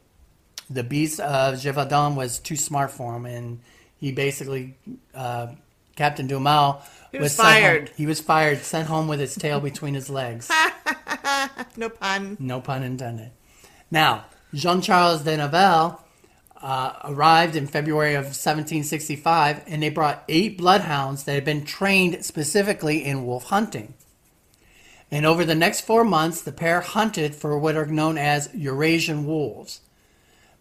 The 0.71 0.83
beast 0.83 1.21
of 1.21 1.57
Gévaudan 1.57 2.15
was 2.17 2.39
too 2.39 2.57
smart 2.57 2.91
for 2.91 3.15
him, 3.15 3.27
and 3.27 3.61
he 3.99 4.11
basically, 4.11 4.75
uh, 5.15 5.49
Captain 5.97 6.27
Duhamel 6.27 6.81
He 7.12 7.19
was 7.19 7.35
sent 7.35 7.47
home- 7.47 7.55
fired. 7.62 7.91
he 7.95 8.07
was 8.07 8.21
fired, 8.23 8.62
sent 8.62 8.89
home 8.89 9.07
with 9.07 9.21
his 9.21 9.35
tail 9.35 9.61
between 9.61 9.93
his 9.95 10.09
legs. 10.09 10.51
No 11.77 11.89
pun. 11.91 12.37
No 12.41 12.61
pun 12.61 12.83
intended. 12.83 13.31
Now, 13.91 14.25
Jean 14.55 14.81
Charles 14.81 15.23
d'Enneval 15.23 15.99
uh, 16.61 16.93
arrived 17.05 17.55
in 17.57 17.67
February 17.67 18.15
of 18.15 18.25
1765, 18.27 19.62
and 19.67 19.83
they 19.83 19.89
brought 19.91 20.23
eight 20.29 20.57
bloodhounds 20.57 21.25
that 21.25 21.33
had 21.35 21.45
been 21.45 21.65
trained 21.65 22.25
specifically 22.25 23.05
in 23.05 23.27
wolf 23.27 23.45
hunting. 23.45 23.95
And 25.12 25.26
over 25.26 25.45
the 25.45 25.54
next 25.54 25.83
four 25.83 26.04
months, 26.04 26.40
the 26.40 26.52
pair 26.52 26.81
hunted 26.81 27.35
for 27.35 27.59
what 27.59 27.76
are 27.76 27.85
known 27.85 28.16
as 28.16 28.49
Eurasian 28.54 29.26
wolves, 29.26 29.83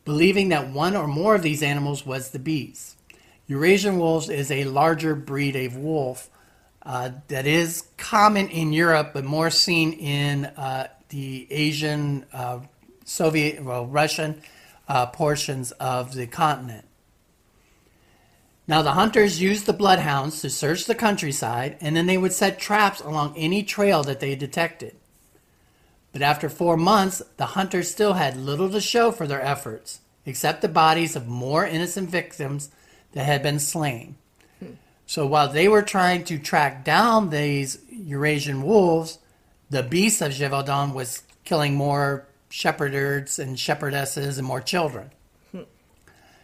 believing 0.03 0.50
that 0.50 0.70
one 0.70 0.93
or 0.93 1.08
more 1.08 1.36
of 1.36 1.41
these 1.41 1.63
animals 1.63 2.05
was 2.05 2.31
the 2.31 2.39
beast. 2.39 2.98
Eurasian 3.48 3.98
wolves 3.98 4.29
is 4.29 4.51
a 4.51 4.65
larger 4.65 5.15
breed 5.15 5.55
of 5.55 5.77
wolf 5.77 6.29
uh, 6.84 7.12
that 7.29 7.48
is 7.48 7.86
common 7.96 8.50
in 8.50 8.74
Europe, 8.74 9.12
but 9.13 9.24
more 9.24 9.50
seen 9.50 9.93
in 9.93 10.46
uh, 10.46 10.88
the 11.08 11.48
Asian, 11.50 12.25
uh, 12.34 12.60
Soviet, 13.05 13.63
well, 13.63 13.86
Russian 13.86 14.41
uh, 14.89 15.05
portions 15.05 15.72
of 15.74 16.13
the 16.13 16.27
continent. 16.27 16.86
Now, 18.72 18.82
the 18.82 18.94
hunters 18.94 19.42
used 19.42 19.66
the 19.66 19.74
bloodhounds 19.74 20.40
to 20.40 20.50
search 20.50 20.86
the 20.86 20.96
countryside, 20.96 21.75
and 21.82 21.94
then 21.94 22.06
they 22.06 22.18
would 22.18 22.32
set 22.32 22.58
traps 22.58 23.01
along 23.01 23.34
any 23.36 23.63
trail 23.63 24.01
that 24.04 24.22
they 24.22 24.34
detected. 24.34 24.96
But 26.13 26.22
after 26.22 26.48
four 26.48 26.78
months, 26.78 27.22
the 27.36 27.48
hunters 27.48 27.92
still 27.92 28.13
had 28.13 28.38
little 28.38 28.70
to 28.70 28.80
show 28.80 29.12
for 29.12 29.28
their 29.28 29.42
efforts, 29.42 30.00
except 30.25 30.62
the 30.62 30.70
bodies 30.70 31.18
of 31.18 31.28
more 31.28 31.66
innocent 31.66 32.10
victims 32.10 32.70
that 33.12 33.25
had 33.25 33.44
been 33.44 33.60
slain. 33.60 34.16
So 35.06 35.25
while 35.25 35.50
they 35.50 35.68
were 35.68 35.82
trying 35.82 36.24
to 36.24 36.40
track 36.40 36.86
down 36.86 37.30
these 37.30 37.78
Eurasian 37.90 38.63
wolves, 38.63 39.20
the 39.70 39.84
beast 39.84 40.22
of 40.22 40.32
Gévaudan 40.32 40.94
was 40.94 41.24
killing 41.44 41.75
more 41.75 42.25
shepherds 42.48 43.38
and 43.38 43.58
shepherdesses 43.58 44.38
and 44.38 44.48
more 44.48 44.62
children. 44.62 45.12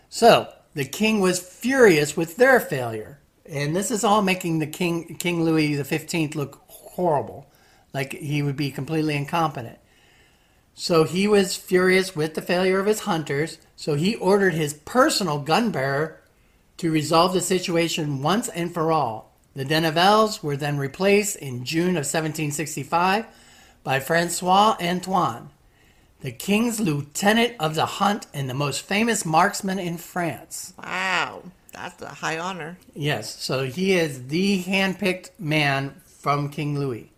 So 0.09 0.51
the 0.77 0.85
king 0.85 1.19
was 1.19 1.39
furious 1.39 2.15
with 2.15 2.37
their 2.37 2.59
failure, 2.59 3.17
and 3.47 3.75
this 3.75 3.89
is 3.89 4.03
all 4.03 4.21
making 4.21 4.59
the 4.59 4.67
king 4.67 5.15
King 5.15 5.43
Louis 5.43 5.73
XV 5.73 6.35
look 6.35 6.61
horrible, 6.67 7.49
like 7.95 8.13
he 8.13 8.43
would 8.43 8.55
be 8.55 8.69
completely 8.69 9.15
incompetent. 9.15 9.79
So 10.75 11.03
he 11.03 11.27
was 11.27 11.55
furious 11.55 12.15
with 12.15 12.35
the 12.35 12.43
failure 12.43 12.79
of 12.79 12.85
his 12.85 12.99
hunters, 12.99 13.57
so 13.75 13.95
he 13.95 14.13
ordered 14.17 14.53
his 14.53 14.75
personal 14.75 15.39
gun 15.39 15.71
bearer 15.71 16.21
to 16.77 16.91
resolve 16.91 17.33
the 17.33 17.41
situation 17.41 18.21
once 18.21 18.47
and 18.47 18.71
for 18.71 18.91
all. 18.91 19.35
The 19.55 19.65
d'Ennevals 19.65 20.43
were 20.43 20.57
then 20.57 20.77
replaced 20.77 21.37
in 21.37 21.65
June 21.65 21.97
of 21.97 22.05
1765 22.05 23.25
by 23.83 23.99
Francois 23.99 24.77
Antoine, 24.79 25.49
the 26.21 26.31
king's 26.31 26.79
lieutenant 26.79 27.55
of 27.59 27.75
the 27.75 27.85
hunt 27.85 28.27
and 28.33 28.49
the 28.49 28.53
most 28.53 28.81
famous 28.81 29.25
marksman 29.25 29.79
in 29.79 29.97
France. 29.97 30.73
Wow, 30.83 31.43
that's 31.73 32.01
a 32.01 32.09
high 32.09 32.39
honor. 32.39 32.77
Yes, 32.93 33.39
so 33.41 33.65
he 33.65 33.93
is 33.93 34.27
the 34.27 34.63
handpicked 34.63 35.31
man 35.39 36.01
from 36.05 36.49
King 36.49 36.77
Louis. 36.77 37.11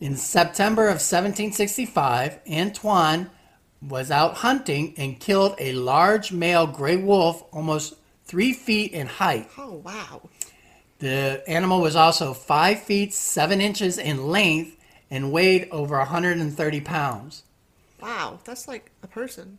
In 0.00 0.16
September 0.16 0.82
of 0.84 1.00
1765, 1.00 2.40
Antoine 2.50 3.30
was 3.80 4.10
out 4.10 4.34
hunting 4.38 4.94
and 4.96 5.20
killed 5.20 5.54
a 5.58 5.72
large 5.72 6.32
male 6.32 6.66
gray 6.66 6.96
wolf 6.96 7.44
almost 7.52 7.94
three 8.24 8.52
feet 8.52 8.92
in 8.92 9.06
height. 9.06 9.48
Oh 9.56 9.74
wow. 9.84 10.28
The 10.98 11.42
animal 11.46 11.80
was 11.80 11.94
also 11.94 12.34
five 12.34 12.80
feet 12.80 13.14
seven 13.14 13.60
inches 13.60 13.98
in 13.98 14.28
length 14.28 14.75
and 15.10 15.32
weighed 15.32 15.68
over 15.70 15.98
130 15.98 16.80
pounds. 16.80 17.44
Wow, 18.00 18.38
that's 18.44 18.68
like 18.68 18.90
a 19.02 19.06
person. 19.06 19.58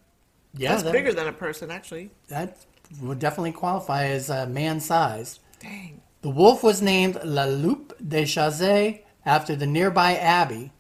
Yeah, 0.54 0.72
that's 0.72 0.84
that, 0.84 0.94
bigger 0.94 1.14
than 1.14 1.28
a 1.28 1.34
person, 1.34 1.72
actually. 1.72 2.12
that 2.30 2.58
would 3.02 3.20
definitely 3.20 3.52
qualify 3.52 4.06
as 4.06 4.30
uh, 4.30 4.46
man 4.48 4.80
sized. 4.80 5.40
Dang. 5.60 6.02
The 6.22 6.30
wolf 6.30 6.64
was 6.64 6.82
named 6.82 7.20
La 7.24 7.46
Loupe 7.46 7.94
de 8.06 8.24
Chazé 8.24 9.02
after 9.26 9.56
the 9.56 9.68
nearby 9.68 10.16
abbey. 10.16 10.72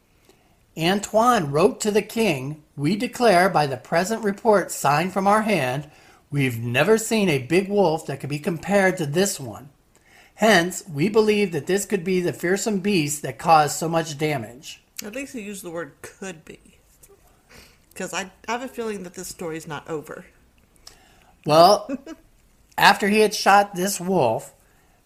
Antoine 0.77 1.51
wrote 1.51 1.79
to 1.81 1.91
the 1.91 2.01
king, 2.01 2.63
We 2.75 2.95
declare 2.95 3.49
by 3.49 3.67
the 3.67 3.77
present 3.77 4.23
report 4.23 4.71
signed 4.71 5.13
from 5.13 5.27
our 5.27 5.41
hand, 5.41 5.89
we've 6.29 6.59
never 6.59 6.97
seen 6.97 7.29
a 7.29 7.39
big 7.39 7.69
wolf 7.69 8.05
that 8.05 8.19
could 8.19 8.29
be 8.29 8.39
compared 8.39 8.97
to 8.97 9.05
this 9.05 9.39
one. 9.39 9.69
Hence, 10.37 10.83
we 10.87 11.09
believe 11.09 11.51
that 11.51 11.65
this 11.65 11.85
could 11.85 12.03
be 12.03 12.21
the 12.21 12.31
fearsome 12.31 12.79
beast 12.79 13.23
that 13.23 13.39
caused 13.39 13.75
so 13.75 13.89
much 13.89 14.19
damage. 14.19 14.83
At 15.03 15.15
least 15.15 15.33
he 15.33 15.41
used 15.41 15.63
the 15.63 15.71
word 15.71 15.93
could 16.03 16.45
be. 16.45 16.59
Because 17.89 18.13
I 18.13 18.29
have 18.47 18.61
a 18.61 18.67
feeling 18.67 19.01
that 19.01 19.15
this 19.15 19.27
story 19.27 19.57
is 19.57 19.67
not 19.67 19.89
over. 19.89 20.25
Well, 21.43 21.89
after 22.77 23.07
he 23.07 23.21
had 23.21 23.33
shot 23.33 23.73
this 23.73 23.99
wolf, 23.99 24.53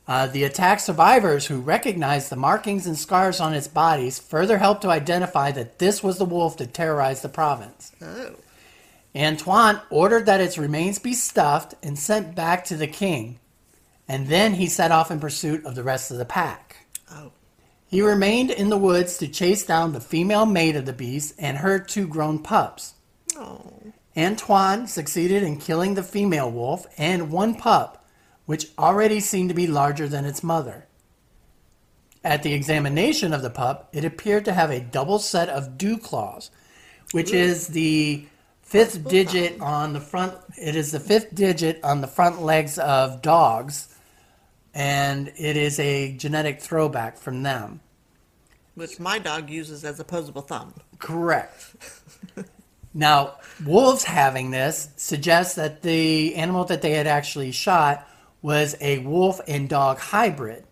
uh, 0.06 0.28
the 0.28 0.44
attack 0.44 0.82
survivors 0.82 1.46
who 1.48 1.62
recognized 1.62 2.30
the 2.30 2.36
markings 2.36 2.86
and 2.86 2.98
scars 2.98 3.40
on 3.40 3.54
its 3.54 3.70
bodies 3.70 4.20
further 4.20 4.58
helped 4.58 4.82
to 4.82 4.90
identify 4.90 5.52
that 5.52 5.80
this 5.80 6.04
was 6.04 6.18
the 6.18 6.26
wolf 6.26 6.58
that 6.58 6.74
terrorized 6.74 7.22
the 7.22 7.30
province. 7.30 7.94
Oh. 8.02 8.36
Antoine 9.16 9.80
ordered 9.90 10.26
that 10.26 10.42
its 10.42 10.58
remains 10.58 11.00
be 11.00 11.14
stuffed 11.14 11.76
and 11.82 11.98
sent 11.98 12.36
back 12.36 12.66
to 12.66 12.76
the 12.76 12.88
king, 12.88 13.40
and 14.08 14.28
then 14.28 14.56
he 14.56 14.68
set 14.68 14.92
off 14.92 15.12
in 15.12 15.20
pursuit 15.20 15.66
of 15.66 15.76
the 15.76 15.84
rest 15.84 16.12
of 16.12 16.18
the 16.18 16.26
pack. 16.26 16.88
Oh. 17.12 17.32
He 17.88 18.02
remained 18.02 18.52
in 18.52 18.70
the 18.70 18.78
woods 18.78 19.18
to 19.18 19.28
chase 19.28 19.66
down 19.66 19.92
the 19.92 20.00
female 20.00 20.46
mate 20.46 20.76
of 20.76 20.86
the 20.86 20.94
beast 20.94 21.36
and 21.38 21.58
her 21.58 21.80
two 21.80 22.08
grown 22.08 22.40
pups. 22.40 22.94
Oh. 23.36 23.74
Antoine 24.16 24.88
succeeded 24.88 25.44
in 25.44 25.58
killing 25.58 25.94
the 25.94 26.04
female 26.04 26.52
wolf 26.52 26.86
and 26.98 27.32
one 27.32 27.56
pup, 27.56 28.06
which 28.46 28.68
already 28.78 29.20
seemed 29.20 29.50
to 29.50 29.56
be 29.56 29.68
larger 29.68 30.08
than 30.08 30.26
its 30.26 30.44
mother. 30.44 30.88
At 32.24 32.44
the 32.44 32.54
examination 32.54 33.34
of 33.34 33.42
the 33.42 33.50
pup, 33.50 33.90
it 33.94 34.06
appeared 34.06 34.46
to 34.46 34.54
have 34.54 34.70
a 34.70 34.80
double 34.80 35.18
set 35.18 35.50
of 35.50 35.78
dew 35.78 35.98
claws, 35.98 36.52
which 37.12 37.32
is 37.34 37.68
the 37.68 38.26
fifth 38.62 39.08
digit 39.08 39.60
on 39.60 39.94
the 39.94 40.00
front. 40.00 40.34
It 40.58 40.76
is 40.76 40.92
the 40.92 41.00
fifth 41.00 41.34
digit 41.34 41.84
on 41.84 42.02
the 42.02 42.08
front 42.08 42.42
legs 42.42 42.78
of 42.78 43.22
dogs, 43.22 43.91
and 44.74 45.32
it 45.38 45.58
is 45.58 45.80
a 45.80 46.14
genetic 46.14 46.62
throwback 46.62 47.18
from 47.18 47.44
them. 47.44 47.82
Which 48.76 49.00
my 49.00 49.20
dog 49.20 49.50
uses 49.50 49.84
as 49.84 50.00
a 50.00 50.04
opposable 50.04 50.42
thumb. 50.42 50.74
Correct. 50.98 51.76
now, 52.94 53.36
wolves 53.66 54.04
having 54.04 54.52
this 54.52 54.90
suggests 54.96 55.56
that 55.56 55.82
the 55.82 56.36
animal 56.36 56.64
that 56.66 56.82
they 56.82 56.92
had 56.92 57.08
actually 57.08 57.52
shot 57.52 58.08
was 58.42 58.76
a 58.80 59.00
wolf 59.00 59.42
and 59.48 59.68
dog 59.68 60.00
hybrid. 60.00 60.64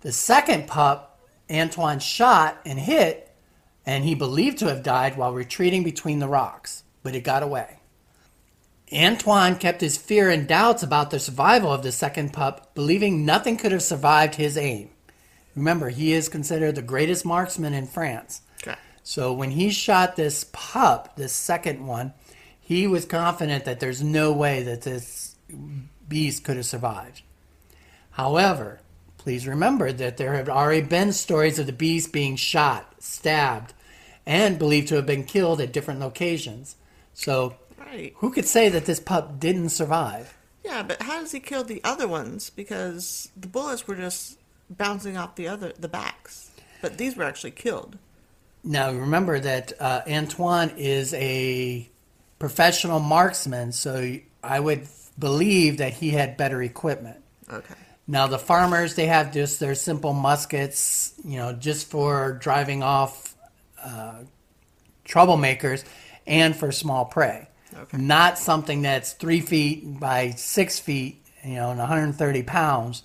The 0.00 0.12
second 0.12 0.66
pup, 0.66 1.20
Antoine 1.50 1.98
shot 1.98 2.58
and 2.64 2.78
hit, 2.78 3.34
and 3.84 4.04
he 4.04 4.14
believed 4.14 4.58
to 4.58 4.68
have 4.68 4.82
died 4.82 5.16
while 5.16 5.32
retreating 5.32 5.82
between 5.82 6.18
the 6.18 6.28
rocks, 6.28 6.84
but 7.02 7.14
it 7.14 7.24
got 7.24 7.42
away. 7.42 7.77
Antoine 8.92 9.56
kept 9.56 9.80
his 9.80 9.98
fear 9.98 10.30
and 10.30 10.48
doubts 10.48 10.82
about 10.82 11.10
the 11.10 11.18
survival 11.18 11.72
of 11.72 11.82
the 11.82 11.92
second 11.92 12.32
pup, 12.32 12.74
believing 12.74 13.24
nothing 13.24 13.56
could 13.56 13.72
have 13.72 13.82
survived 13.82 14.36
his 14.36 14.56
aim. 14.56 14.90
Remember, 15.54 15.88
he 15.90 16.12
is 16.12 16.28
considered 16.28 16.74
the 16.74 16.82
greatest 16.82 17.24
marksman 17.24 17.74
in 17.74 17.86
France. 17.86 18.42
Okay. 18.62 18.78
So 19.02 19.32
when 19.32 19.50
he 19.50 19.70
shot 19.70 20.16
this 20.16 20.46
pup, 20.52 21.16
this 21.16 21.32
second 21.32 21.86
one, 21.86 22.14
he 22.60 22.86
was 22.86 23.04
confident 23.04 23.64
that 23.64 23.80
there's 23.80 24.02
no 24.02 24.32
way 24.32 24.62
that 24.62 24.82
this 24.82 25.36
beast 26.08 26.44
could 26.44 26.56
have 26.56 26.66
survived. 26.66 27.22
However, 28.12 28.80
please 29.16 29.46
remember 29.46 29.92
that 29.92 30.16
there 30.16 30.34
have 30.34 30.48
already 30.48 30.86
been 30.86 31.12
stories 31.12 31.58
of 31.58 31.66
the 31.66 31.72
beast 31.72 32.12
being 32.12 32.36
shot, 32.36 32.94
stabbed, 32.98 33.74
and 34.24 34.58
believed 34.58 34.88
to 34.88 34.96
have 34.96 35.06
been 35.06 35.24
killed 35.24 35.60
at 35.60 35.72
different 35.72 36.00
locations. 36.00 36.76
So 37.14 37.56
Right. 37.90 38.14
who 38.18 38.30
could 38.30 38.46
say 38.46 38.68
that 38.68 38.84
this 38.84 39.00
pup 39.00 39.40
didn't 39.40 39.70
survive? 39.70 40.36
Yeah, 40.64 40.82
but 40.82 41.00
how 41.02 41.20
does 41.20 41.32
he 41.32 41.40
kill 41.40 41.64
the 41.64 41.82
other 41.82 42.06
ones? 42.06 42.50
Because 42.50 43.30
the 43.36 43.48
bullets 43.48 43.86
were 43.86 43.94
just 43.94 44.38
bouncing 44.68 45.16
off 45.16 45.34
the 45.34 45.48
other 45.48 45.72
the 45.78 45.88
backs, 45.88 46.50
but 46.82 46.98
these 46.98 47.16
were 47.16 47.24
actually 47.24 47.52
killed. 47.52 47.96
Now 48.62 48.92
remember 48.92 49.40
that 49.40 49.72
uh, 49.80 50.02
Antoine 50.06 50.74
is 50.76 51.14
a 51.14 51.88
professional 52.38 53.00
marksman, 53.00 53.72
so 53.72 54.16
I 54.42 54.60
would 54.60 54.86
believe 55.18 55.78
that 55.78 55.94
he 55.94 56.10
had 56.10 56.36
better 56.36 56.62
equipment. 56.62 57.22
Okay. 57.50 57.74
Now 58.06 58.26
the 58.26 58.38
farmers 58.38 58.94
they 58.94 59.06
have 59.06 59.32
just 59.32 59.60
their 59.60 59.74
simple 59.74 60.12
muskets, 60.12 61.14
you 61.24 61.38
know, 61.38 61.52
just 61.52 61.88
for 61.88 62.34
driving 62.34 62.82
off 62.82 63.34
uh, 63.82 64.24
troublemakers 65.06 65.84
and 66.26 66.54
for 66.54 66.70
small 66.72 67.04
prey. 67.06 67.48
Okay. 67.76 67.96
Not 67.96 68.38
something 68.38 68.82
that's 68.82 69.12
three 69.12 69.40
feet 69.40 69.98
by 70.00 70.30
six 70.30 70.78
feet, 70.78 71.24
you 71.44 71.54
know, 71.54 71.70
and 71.70 71.78
130 71.78 72.42
pounds. 72.42 73.02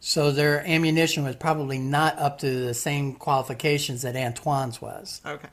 So 0.00 0.32
their 0.32 0.66
ammunition 0.66 1.24
was 1.24 1.36
probably 1.36 1.78
not 1.78 2.18
up 2.18 2.38
to 2.38 2.50
the 2.50 2.74
same 2.74 3.14
qualifications 3.14 4.02
that 4.02 4.16
Antoine's 4.16 4.80
was. 4.80 5.20
Okay. 5.24 5.48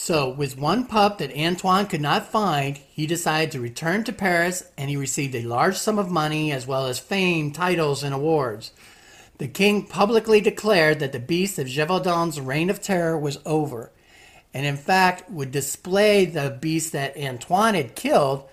So, 0.00 0.28
with 0.28 0.56
one 0.56 0.86
pup 0.86 1.18
that 1.18 1.36
Antoine 1.36 1.86
could 1.86 2.00
not 2.00 2.30
find, 2.30 2.76
he 2.76 3.04
decided 3.04 3.50
to 3.50 3.60
return 3.60 4.04
to 4.04 4.12
Paris 4.12 4.62
and 4.78 4.88
he 4.88 4.96
received 4.96 5.34
a 5.34 5.42
large 5.42 5.76
sum 5.76 5.98
of 5.98 6.08
money 6.08 6.52
as 6.52 6.68
well 6.68 6.86
as 6.86 7.00
fame, 7.00 7.50
titles, 7.50 8.04
and 8.04 8.14
awards. 8.14 8.70
The 9.38 9.48
king 9.48 9.86
publicly 9.86 10.40
declared 10.40 11.00
that 11.00 11.10
the 11.10 11.18
beast 11.18 11.58
of 11.58 11.66
Gévaudan's 11.66 12.40
reign 12.40 12.70
of 12.70 12.80
terror 12.80 13.18
was 13.18 13.38
over, 13.44 13.90
and 14.54 14.66
in 14.66 14.76
fact 14.76 15.30
would 15.30 15.50
display 15.50 16.24
the 16.24 16.56
beast 16.60 16.92
that 16.92 17.16
Antoine 17.16 17.74
had 17.74 17.94
killed 17.94 18.48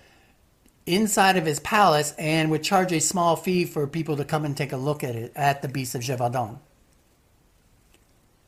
inside 0.86 1.38
of 1.38 1.46
his 1.46 1.60
palace 1.60 2.14
and 2.18 2.52
would 2.52 2.64
charge 2.64 2.92
a 2.92 3.00
small 3.00 3.36
fee 3.36 3.66
for 3.66 3.88
people 3.88 4.18
to 4.18 4.26
come 4.26 4.46
and 4.46 4.56
take 4.56 4.72
a 4.72 4.78
look 4.78 5.04
at 5.04 5.16
it 5.16 5.32
at 5.36 5.62
the 5.62 5.68
beast 5.68 5.96
of 5.96 6.02
Gévaudan. 6.02 6.60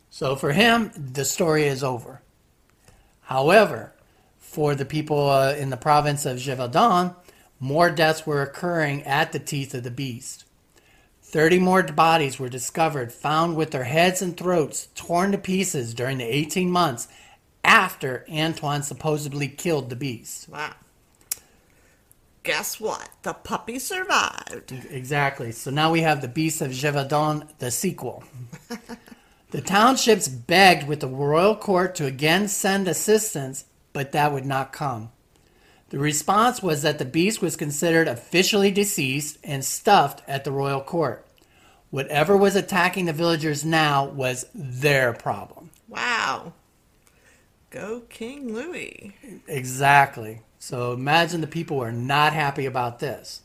So 0.10 0.36
for 0.36 0.51
him, 0.51 0.91
the 0.95 1.25
story 1.25 1.65
is 1.65 1.83
over. 1.83 2.21
However, 3.21 3.93
for 4.38 4.75
the 4.75 4.86
people 4.86 5.29
uh, 5.29 5.53
in 5.53 5.69
the 5.69 5.77
province 5.77 6.25
of 6.25 6.38
Gévaudan, 6.38 7.15
more 7.60 7.89
deaths 7.89 8.25
were 8.25 8.41
occurring 8.41 9.03
at 9.03 9.31
the 9.31 9.39
teeth 9.39 9.73
of 9.73 9.83
the 9.83 9.91
beast. 9.91 10.45
Thirty 11.21 11.60
more 11.60 11.83
bodies 11.83 12.39
were 12.39 12.47
discovered, 12.47 13.12
found 13.12 13.57
with 13.57 13.71
their 13.71 13.83
heads 13.83 14.21
and 14.21 14.38
throats 14.38 14.88
torn 14.95 15.33
to 15.33 15.38
pieces 15.38 15.93
during 15.93 16.19
the 16.19 16.23
18 16.23 16.71
months 16.71 17.10
after 17.63 18.26
Antoine 18.32 18.84
supposedly 18.84 19.48
killed 19.48 19.89
the 19.89 19.96
beast. 19.96 20.50
Wow. 20.50 20.74
Guess 22.43 22.80
what? 22.80 23.10
The 23.24 23.34
puppy 23.34 23.78
survived. 23.78 24.72
Exactly. 24.89 25.52
So 25.52 25.70
now 25.70 25.91
we 25.91 26.00
have 26.02 26.22
the 26.22 26.30
Beast 26.30 26.62
of 26.62 26.72
Gévaudan, 26.72 27.46
the 27.60 27.72
sequel. 27.72 28.24
the 29.52 29.60
townships 29.60 30.30
begged 30.30 30.88
with 30.88 31.02
the 31.02 31.10
royal 31.10 31.58
court 31.58 31.93
to 31.96 32.06
again 32.06 32.48
send 32.48 32.88
assistance, 32.88 33.65
but 33.91 34.13
that 34.13 34.32
would 34.32 34.46
not 34.46 34.72
come. 34.72 35.12
The 35.89 36.00
response 36.00 36.63
was 36.63 36.84
that 36.84 37.00
the 37.00 37.06
beast 37.06 37.41
was 37.41 37.58
considered 37.58 38.08
officially 38.08 38.72
deceased 38.72 39.38
and 39.43 39.63
stuffed 39.63 40.22
at 40.26 40.46
the 40.46 40.52
royal 40.52 40.82
court. 40.82 41.26
Whatever 41.89 42.36
was 42.36 42.56
attacking 42.56 43.06
the 43.06 43.13
villagers 43.13 43.65
now 43.65 44.06
was 44.06 44.46
their 44.54 45.13
problem. 45.13 45.72
Wow. 45.89 46.54
Go 47.77 48.01
King 48.09 48.55
Louis. 48.55 49.13
Exactly. 49.47 50.41
So 50.57 50.93
imagine 50.93 51.41
the 51.41 51.47
people 51.47 51.77
were 51.77 51.91
not 51.91 52.33
happy 52.33 52.65
about 52.65 52.97
this. 52.97 53.43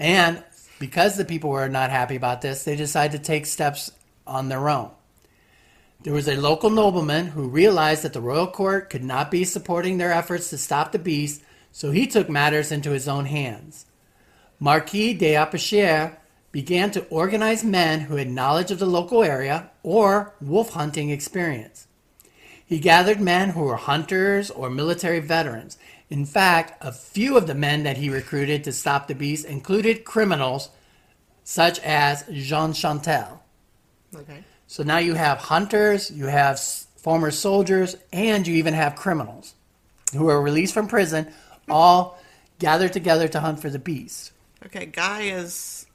And 0.00 0.42
because 0.80 1.16
the 1.16 1.24
people 1.24 1.50
were 1.50 1.68
not 1.68 1.90
happy 1.90 2.16
about 2.16 2.42
this, 2.42 2.64
they 2.64 2.74
decided 2.74 3.16
to 3.16 3.24
take 3.24 3.46
steps 3.46 3.92
on 4.26 4.48
their 4.48 4.68
own. 4.68 4.90
There 6.02 6.12
was 6.12 6.26
a 6.26 6.34
local 6.34 6.70
nobleman 6.70 7.28
who 7.28 7.48
realized 7.48 8.02
that 8.02 8.14
the 8.14 8.20
royal 8.20 8.48
court 8.48 8.90
could 8.90 9.04
not 9.04 9.30
be 9.30 9.44
supporting 9.44 9.98
their 9.98 10.12
efforts 10.12 10.50
to 10.50 10.58
stop 10.58 10.90
the 10.90 10.98
beast, 10.98 11.40
so 11.70 11.92
he 11.92 12.08
took 12.08 12.28
matters 12.28 12.72
into 12.72 12.90
his 12.90 13.06
own 13.06 13.26
hands. 13.26 13.86
Marquis 14.58 15.14
d'Apcher 15.14 16.16
began 16.50 16.90
to 16.90 17.06
organize 17.10 17.62
men 17.62 18.00
who 18.00 18.16
had 18.16 18.28
knowledge 18.28 18.72
of 18.72 18.80
the 18.80 18.86
local 18.86 19.22
area 19.22 19.70
or 19.84 20.34
wolf 20.40 20.70
hunting 20.70 21.10
experience. 21.10 21.85
He 22.66 22.80
gathered 22.80 23.20
men 23.20 23.50
who 23.50 23.62
were 23.62 23.76
hunters 23.76 24.50
or 24.50 24.68
military 24.68 25.20
veterans. 25.20 25.78
In 26.10 26.26
fact, 26.26 26.82
a 26.84 26.92
few 26.92 27.36
of 27.36 27.46
the 27.46 27.54
men 27.54 27.84
that 27.84 27.96
he 27.96 28.10
recruited 28.10 28.64
to 28.64 28.72
stop 28.72 29.06
the 29.06 29.14
beast 29.14 29.46
included 29.46 30.04
criminals 30.04 30.70
such 31.44 31.78
as 31.80 32.24
Jean 32.32 32.72
Chantal. 32.72 33.40
Okay. 34.14 34.42
So 34.66 34.82
now 34.82 34.98
you 34.98 35.14
have 35.14 35.38
hunters, 35.38 36.10
you 36.10 36.26
have 36.26 36.58
former 36.58 37.30
soldiers, 37.30 37.96
and 38.12 38.44
you 38.46 38.56
even 38.56 38.74
have 38.74 38.96
criminals 38.96 39.54
who 40.12 40.28
are 40.28 40.42
released 40.42 40.74
from 40.74 40.88
prison, 40.88 41.32
all 41.68 42.18
gathered 42.58 42.92
together 42.92 43.28
to 43.28 43.40
hunt 43.40 43.60
for 43.60 43.70
the 43.70 43.78
beast. 43.78 44.32
Okay, 44.64 44.86
guy 44.86 45.22
is 45.22 45.86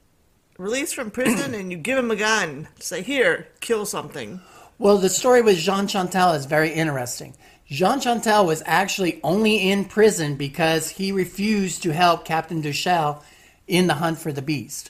released 0.57 0.95
from 0.95 1.11
prison 1.11 1.53
and 1.53 1.71
you 1.71 1.77
give 1.77 1.97
him 1.97 2.11
a 2.11 2.15
gun. 2.15 2.67
Say, 2.79 3.01
here, 3.01 3.47
kill 3.59 3.85
something. 3.85 4.39
Well, 4.81 4.97
the 4.97 5.09
story 5.09 5.43
with 5.43 5.59
Jean 5.59 5.85
Chantal 5.85 6.31
is 6.31 6.47
very 6.47 6.71
interesting. 6.73 7.35
Jean 7.67 7.99
Chantal 7.99 8.47
was 8.47 8.63
actually 8.65 9.19
only 9.23 9.69
in 9.69 9.85
prison 9.85 10.37
because 10.37 10.89
he 10.89 11.11
refused 11.11 11.83
to 11.83 11.93
help 11.93 12.25
Captain 12.25 12.61
Duhamel 12.61 13.23
in 13.67 13.85
the 13.85 13.93
hunt 13.93 14.17
for 14.17 14.31
the 14.31 14.41
beast. 14.41 14.89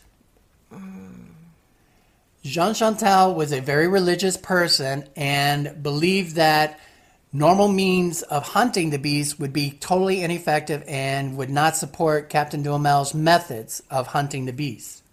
Jean 2.42 2.74
Chantal 2.74 3.36
was 3.36 3.52
a 3.52 3.60
very 3.60 3.90
religious 3.90 4.38
person 4.38 5.10
and 5.18 5.84
believed 5.84 6.38
that 6.38 6.80
normal 7.34 7.68
means 7.68 8.22
of 8.22 8.44
hunting 8.44 8.92
the 8.92 8.98
beast 8.98 9.42
would 9.42 9.52
be 9.52 9.72
totally 9.72 10.24
ineffective 10.24 10.86
and 10.88 11.36
would 11.36 11.50
not 11.50 11.76
support 11.76 12.30
Captain 12.30 12.64
Duhamel's 12.64 13.14
methods 13.14 13.84
of 13.92 14.08
hunting 14.08 14.46
the 14.46 14.54
beast. 14.54 15.04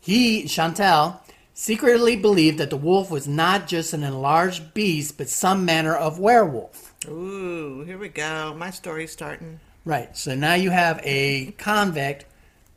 He, 0.00 0.46
Chantal, 0.46 1.20
secretly 1.54 2.16
believed 2.16 2.58
that 2.58 2.70
the 2.70 2.76
wolf 2.76 3.10
was 3.10 3.28
not 3.28 3.66
just 3.66 3.92
an 3.92 4.02
enlarged 4.02 4.74
beast, 4.74 5.18
but 5.18 5.28
some 5.28 5.64
manner 5.64 5.94
of 5.94 6.18
werewolf. 6.18 6.94
Ooh, 7.08 7.82
here 7.84 7.98
we 7.98 8.08
go. 8.08 8.54
My 8.56 8.70
story's 8.70 9.12
starting. 9.12 9.60
Right. 9.84 10.16
So 10.16 10.34
now 10.34 10.54
you 10.54 10.70
have 10.70 11.00
a 11.02 11.52
convict 11.58 12.26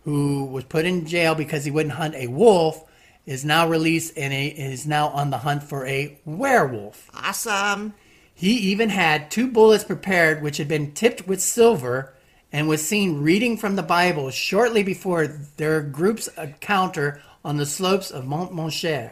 who 0.04 0.46
was 0.46 0.64
put 0.66 0.86
in 0.86 1.06
jail 1.06 1.36
because 1.36 1.66
he 1.66 1.72
wouldn't 1.72 1.96
hunt 1.96 2.16
a 2.16 2.28
wolf, 2.28 2.84
is 3.26 3.44
now 3.44 3.68
released 3.68 4.18
and 4.18 4.34
a, 4.34 4.48
is 4.48 4.86
now 4.86 5.10
on 5.10 5.32
the 5.32 5.40
hunt 5.40 5.64
for 5.64 5.86
a 5.88 6.18
werewolf. 6.26 7.10
Awesome. 7.14 7.94
He 8.34 8.52
even 8.52 8.90
had 8.90 9.32
two 9.32 9.48
bullets 9.48 9.84
prepared, 9.84 10.44
which 10.44 10.58
had 10.58 10.68
been 10.68 10.92
tipped 10.92 11.26
with 11.28 11.42
silver, 11.42 12.14
and 12.52 12.68
was 12.68 12.86
seen 12.86 13.22
reading 13.22 13.58
from 13.58 13.76
the 13.76 13.84
Bible 13.84 14.30
shortly 14.30 14.84
before 14.84 15.28
their 15.58 15.82
group's 15.82 16.28
encounter 16.38 17.22
on 17.46 17.58
the 17.58 17.66
slopes 17.66 18.10
of 18.10 18.26
Mont 18.26 18.52
Mouchet. 18.52 19.12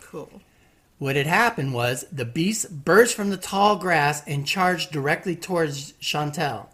Cool. 0.00 0.42
What 0.98 1.14
had 1.14 1.28
happened 1.28 1.72
was 1.72 2.04
the 2.10 2.24
beast 2.24 2.84
burst 2.84 3.14
from 3.14 3.30
the 3.30 3.36
tall 3.36 3.76
grass 3.76 4.22
and 4.26 4.44
charged 4.44 4.90
directly 4.90 5.36
towards 5.36 5.92
Chantal. 5.92 6.68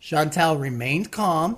Chantal 0.00 0.56
remained 0.56 1.12
calm, 1.12 1.56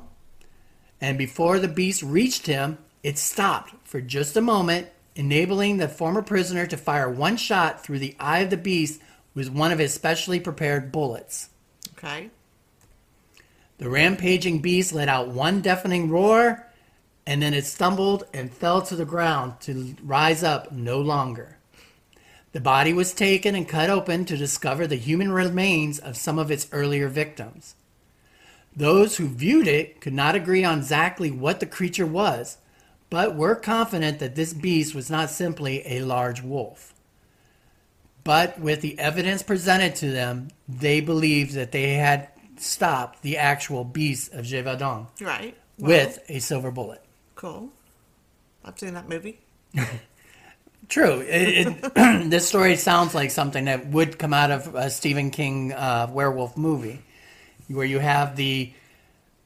and 1.01 1.17
before 1.17 1.59
the 1.59 1.67
beast 1.67 2.03
reached 2.03 2.47
him, 2.47 2.77
it 3.03 3.17
stopped 3.19 3.75
for 3.83 4.01
just 4.01 4.37
a 4.37 4.43
moment, 4.43 4.89
enabling 5.17 5.79
the 5.79 5.89
former 5.89 6.23
prisoner 6.23 6.67
to 6.67 6.77
fire 6.77 7.11
one 7.11 7.39
shot 7.39 7.83
through 7.83 7.99
the 7.99 8.15
eye 8.21 8.41
of 8.41 8.51
the 8.51 8.57
beast 8.59 9.01
with 9.35 9.49
one 9.49 9.73
of 9.73 9.79
his 9.79 9.95
specially 9.95 10.39
prepared 10.39 10.93
bullets. 10.93 11.49
Okay. 11.97 12.31
The 13.79 13.89
rampaging 13.89 14.61
beast 14.61 14.93
let 14.93 15.09
out 15.09 15.29
one 15.29 15.63
deafening 15.63 16.11
roar, 16.11 16.66
and 17.27 17.43
then 17.43 17.55
it 17.55 17.67
stumbled 17.67 18.25
and 18.33 18.53
fell 18.53 18.83
to 18.83 18.95
the 18.95 19.05
ground 19.05 19.61
to 19.61 19.97
rise 20.03 20.43
up 20.43 20.71
no 20.71 21.01
longer. 21.01 21.57
The 22.53 22.61
body 22.61 22.93
was 22.93 23.13
taken 23.13 23.55
and 23.55 23.69
cut 23.69 23.91
open 23.91 24.25
to 24.27 24.37
discover 24.37 24.87
the 24.87 24.97
human 24.97 25.33
remains 25.33 25.99
of 25.99 26.17
some 26.17 26.39
of 26.39 26.51
its 26.51 26.69
earlier 26.73 27.09
victims. 27.09 27.75
Those 28.75 29.17
who 29.17 29.29
viewed 29.29 29.67
it 29.67 30.01
could 30.01 30.15
not 30.15 30.35
agree 30.35 30.65
on 30.65 30.79
exactly 30.79 31.31
what 31.31 31.61
the 31.61 31.67
creature 31.67 32.07
was, 32.07 32.59
but 33.11 33.37
were 33.37 33.55
confident 33.55 34.19
that 34.19 34.37
this 34.37 34.55
beast 34.55 34.95
was 34.95 35.11
not 35.11 35.31
simply 35.31 35.83
a 35.87 36.01
large 36.01 36.43
wolf. 36.43 36.95
But 38.25 38.59
with 38.59 38.81
the 38.81 38.99
evidence 38.99 39.43
presented 39.43 39.95
to 39.97 40.11
them, 40.11 40.49
they 40.69 41.01
believed 41.01 41.55
that 41.55 41.73
they 41.73 41.95
had 41.95 42.29
stopped 42.57 43.23
the 43.23 43.37
actual 43.37 43.85
beast 43.85 44.33
of 44.33 44.45
Gévaudan 44.45 45.07
Right. 45.21 45.57
With 45.79 46.19
a 46.29 46.39
silver 46.41 46.71
bullet. 46.71 47.06
Cool. 47.37 47.69
I've 48.65 48.79
seen 48.79 48.95
that 48.95 49.09
movie. 49.09 49.39
True. 50.89 51.21
It, 51.21 51.67
it, 51.95 51.95
this 52.31 52.49
story 52.49 52.77
sounds 52.77 53.15
like 53.15 53.31
something 53.31 53.67
that 53.67 53.87
would 53.89 54.19
come 54.19 54.33
out 54.33 54.51
of 54.51 54.75
a 54.75 54.89
Stephen 54.89 55.31
King 55.31 55.73
uh, 55.73 56.09
werewolf 56.11 56.57
movie, 56.57 57.03
where 57.69 57.85
you 57.85 57.99
have 57.99 58.37
the 58.37 58.73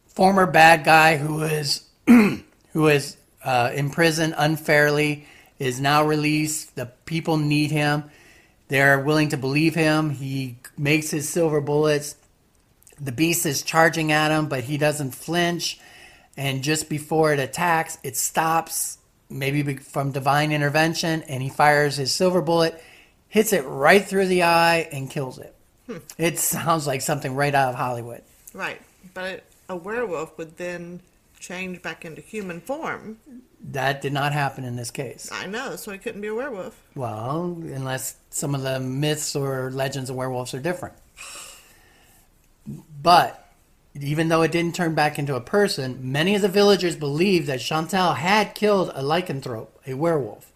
former 0.06 0.46
bad 0.46 0.84
guy 0.84 1.16
who 1.16 1.42
is 1.42 1.84
who 2.06 2.88
is 2.88 3.16
uh, 3.44 3.72
imprisoned 3.74 4.34
unfairly 4.38 5.26
is 5.58 5.80
now 5.80 6.04
released. 6.04 6.76
The 6.76 6.86
people 7.06 7.38
need 7.38 7.72
him. 7.72 8.04
They're 8.68 9.00
willing 9.00 9.30
to 9.30 9.36
believe 9.36 9.74
him. 9.74 10.10
He 10.10 10.58
makes 10.78 11.10
his 11.10 11.28
silver 11.28 11.60
bullets. 11.60 12.14
The 13.00 13.12
beast 13.12 13.46
is 13.46 13.62
charging 13.62 14.12
at 14.12 14.30
him, 14.30 14.46
but 14.46 14.64
he 14.64 14.78
doesn't 14.78 15.12
flinch. 15.12 15.80
And 16.40 16.62
just 16.62 16.88
before 16.88 17.34
it 17.34 17.38
attacks, 17.38 17.98
it 18.02 18.16
stops, 18.16 18.96
maybe 19.28 19.76
from 19.76 20.10
divine 20.10 20.52
intervention, 20.52 21.22
and 21.24 21.42
he 21.42 21.50
fires 21.50 21.96
his 21.96 22.12
silver 22.12 22.40
bullet, 22.40 22.82
hits 23.28 23.52
it 23.52 23.60
right 23.66 24.02
through 24.02 24.26
the 24.26 24.44
eye, 24.44 24.88
and 24.90 25.10
kills 25.10 25.38
it. 25.38 25.54
Hmm. 25.86 25.98
It 26.16 26.38
sounds 26.38 26.86
like 26.86 27.02
something 27.02 27.34
right 27.34 27.54
out 27.54 27.68
of 27.68 27.74
Hollywood. 27.74 28.22
Right. 28.54 28.80
But 29.12 29.44
a 29.68 29.76
werewolf 29.76 30.38
would 30.38 30.56
then 30.56 31.02
change 31.38 31.82
back 31.82 32.06
into 32.06 32.22
human 32.22 32.62
form. 32.62 33.18
That 33.62 34.00
did 34.00 34.14
not 34.14 34.32
happen 34.32 34.64
in 34.64 34.76
this 34.76 34.90
case. 34.90 35.28
I 35.30 35.44
know, 35.44 35.76
so 35.76 35.92
he 35.92 35.98
couldn't 35.98 36.22
be 36.22 36.28
a 36.28 36.34
werewolf. 36.34 36.80
Well, 36.94 37.54
unless 37.64 38.16
some 38.30 38.54
of 38.54 38.62
the 38.62 38.80
myths 38.80 39.36
or 39.36 39.70
legends 39.72 40.08
of 40.08 40.16
werewolves 40.16 40.54
are 40.54 40.60
different. 40.60 40.94
But 43.02 43.49
even 43.94 44.28
though 44.28 44.42
it 44.42 44.52
didn't 44.52 44.74
turn 44.74 44.94
back 44.94 45.18
into 45.18 45.34
a 45.34 45.40
person, 45.40 45.98
many 46.00 46.34
of 46.34 46.42
the 46.42 46.48
villagers 46.48 46.96
believed 46.96 47.46
that 47.48 47.60
Chantal 47.60 48.14
had 48.14 48.54
killed 48.54 48.90
a 48.94 49.02
lycanthrope, 49.02 49.70
a 49.86 49.94
werewolf. 49.94 50.52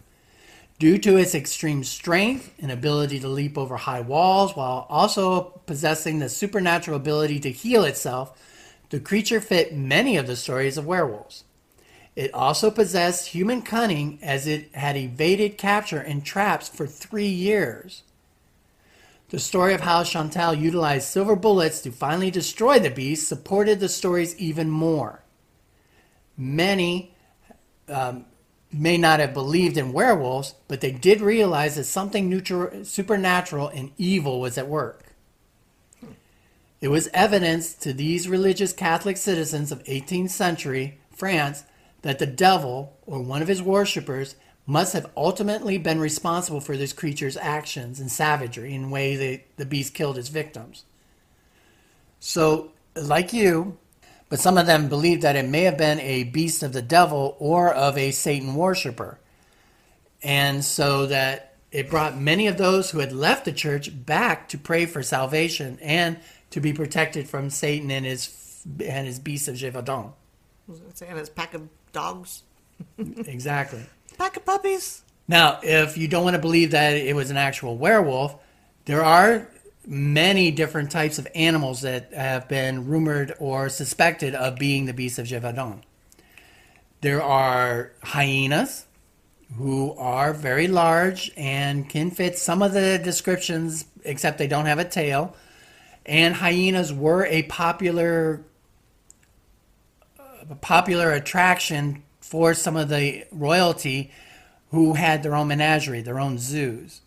Due 0.79 0.99
to 0.99 1.16
its 1.16 1.35
extreme 1.35 1.85
strength 1.85 2.53
and 2.61 2.70
ability 2.70 3.20
to 3.20 3.29
leap 3.29 3.57
over 3.57 3.77
high 3.77 4.01
walls 4.01 4.57
while 4.57 4.87
also 4.88 5.62
possessing 5.66 6.18
the 6.18 6.29
supernatural 6.29 6.97
ability 6.97 7.38
to 7.40 7.51
heal 7.51 7.85
itself, 7.85 8.38
the 8.90 9.01
creature 9.01 9.40
fit 9.40 9.75
many 9.75 10.16
of 10.16 10.27
the 10.27 10.37
stories 10.37 10.77
of 10.77 10.87
werewolves. 10.87 11.44
It 12.16 12.33
also 12.33 12.70
possessed 12.70 13.29
human 13.29 13.62
cunning 13.62 14.18
as 14.23 14.47
it 14.47 14.73
had 14.75 14.97
evaded 14.97 15.59
capture 15.59 15.99
and 15.99 16.25
traps 16.25 16.68
for 16.68 16.87
three 16.87 17.27
years. 17.27 18.03
The 19.35 19.40
story 19.40 19.75
of 19.75 19.81
how 19.81 20.05
Chantal 20.05 20.55
utilized 20.55 21.09
silver 21.09 21.35
bullets 21.35 21.81
to 21.81 21.90
finally 21.90 22.31
destroy 22.31 22.79
the 22.79 22.88
beast 22.88 23.27
supported 23.27 23.81
the 23.81 23.88
stories 23.88 24.38
even 24.38 24.70
more. 24.70 25.25
Many 26.37 27.16
um, 27.88 28.27
may 28.73 28.97
not 28.97 29.18
have 29.18 29.35
believed 29.35 29.77
in 29.77 29.92
werewolves, 29.92 30.55
but 30.68 30.81
they 30.81 30.92
did 30.92 31.20
realize 31.20 31.75
that 31.75 31.83
something 31.83 32.31
neutral, 32.31 32.85
supernatural 32.85 33.66
and 33.70 33.90
evil 33.99 34.38
was 34.40 34.57
at 34.57 34.68
work. 34.68 35.03
It 36.81 36.92
was 36.92 37.09
evidence 37.12 37.75
to 37.75 37.92
these 37.92 38.29
religious 38.29 38.73
Catholic 38.73 39.16
citizens 39.16 39.73
of 39.73 39.83
18th 39.83 40.31
century 40.31 41.01
France 41.11 41.64
that 42.03 42.20
the 42.20 42.27
devil, 42.27 42.97
or 43.05 43.20
one 43.20 43.42
of 43.42 43.49
his 43.49 43.61
worshippers, 43.61 44.37
must 44.66 44.94
have 44.94 45.11
ultimately 45.16 45.79
been 45.79 46.00
responsible 46.00 46.61
for 46.61 46.77
this 46.77 46.92
creature's 46.92 47.37
actions 47.37 48.00
and 48.00 48.11
savagery 48.11 48.74
in 48.74 48.83
the 48.83 48.88
way 48.88 49.16
that 49.16 49.57
the 49.57 49.66
beast 49.66 49.94
killed 49.94 50.16
its 50.16 50.29
victims. 50.29 50.85
So, 52.18 52.72
like 52.96 53.33
you, 53.33 53.77
but 54.29 54.40
some 54.40 54.57
of 54.57 54.66
them 54.66 54.88
believed 54.88 55.22
that 55.22 55.37
it 55.37 55.46
may 55.46 55.62
have 55.62 55.77
been 55.77 56.00
a 56.00 56.24
beast 56.24 56.62
of 56.62 56.72
the 56.72 56.83
devil 56.83 57.37
or 57.38 57.72
of 57.72 57.98
a 57.98 58.11
Satan 58.11 58.55
worshiper. 58.55 59.18
And 60.22 60.64
so 60.64 61.07
that 61.07 61.55
it 61.70 61.90
brought 61.90 62.18
many 62.18 62.46
of 62.46 62.57
those 62.57 62.90
who 62.90 63.00
had 63.00 63.12
left 63.12 63.44
the 63.44 63.53
church 63.53 63.90
back 64.07 64.48
to 64.48 64.59
pray 64.59 64.87
for 64.87 65.03
salvation 65.03 65.79
and 65.83 66.18
to 66.50 66.61
be 66.61 66.72
protected 66.72 67.29
from 67.29 67.50
Satan 67.50 67.90
and 67.90 68.07
his 68.07 68.64
and 68.83 69.07
his 69.07 69.18
beast 69.18 69.48
of 69.48 69.57
Gévaudan. 69.57 70.12
Saying 70.94 71.16
it's 71.18 71.29
pack 71.29 71.53
of 71.53 71.68
dogs? 71.92 72.44
Exactly. 72.98 73.85
Pack 74.16 74.37
of 74.37 74.44
puppies? 74.44 75.03
Now, 75.27 75.59
if 75.62 75.96
you 75.96 76.09
don't 76.09 76.24
want 76.24 76.35
to 76.35 76.40
believe 76.40 76.72
that 76.72 76.94
it 76.94 77.16
was 77.16 77.31
an 77.31 77.37
actual 77.37 77.77
werewolf, 77.77 78.37
there 78.85 79.05
are 79.05 79.48
many 79.87 80.50
different 80.50 80.90
types 80.90 81.18
of 81.18 81.27
animals 81.35 81.83
that 81.83 82.12
have 82.12 82.48
been 82.48 82.87
rumored 82.87 83.35
or 83.38 83.68
suspected 83.68 84.35
of 84.35 84.57
being 84.57 84.87
the 84.87 84.94
beast 84.94 85.18
of 85.18 85.27
Gévaudan. 85.27 85.83
There 87.00 87.22
are 87.22 87.92
hyenas, 88.03 88.87
who 89.57 89.94
are 89.94 90.33
very 90.33 90.66
large 90.68 91.31
and 91.37 91.88
can 91.88 92.11
fit 92.11 92.38
some 92.38 92.62
of 92.62 92.72
the 92.72 92.98
descriptions, 92.98 93.85
except 94.05 94.38
they 94.38 94.46
don't 94.46 94.66
have 94.66 94.79
a 94.79 94.85
tail. 94.85 95.37
And 96.07 96.35
hyenas 96.35 96.92
were 96.92 97.24
a 97.27 97.42
popular, 97.44 98.42
a 100.18 100.55
popular 100.57 101.12
attraction 101.12 102.03
for 102.35 102.53
some 102.53 102.77
of 102.77 102.88
the 102.88 103.25
royalty 103.31 104.11
who 104.73 104.94
had 104.94 105.23
their 105.23 105.37
own 105.37 105.47
menagerie, 105.47 106.03
their 106.03 106.18
own 106.18 106.37
zoos. 106.37 107.01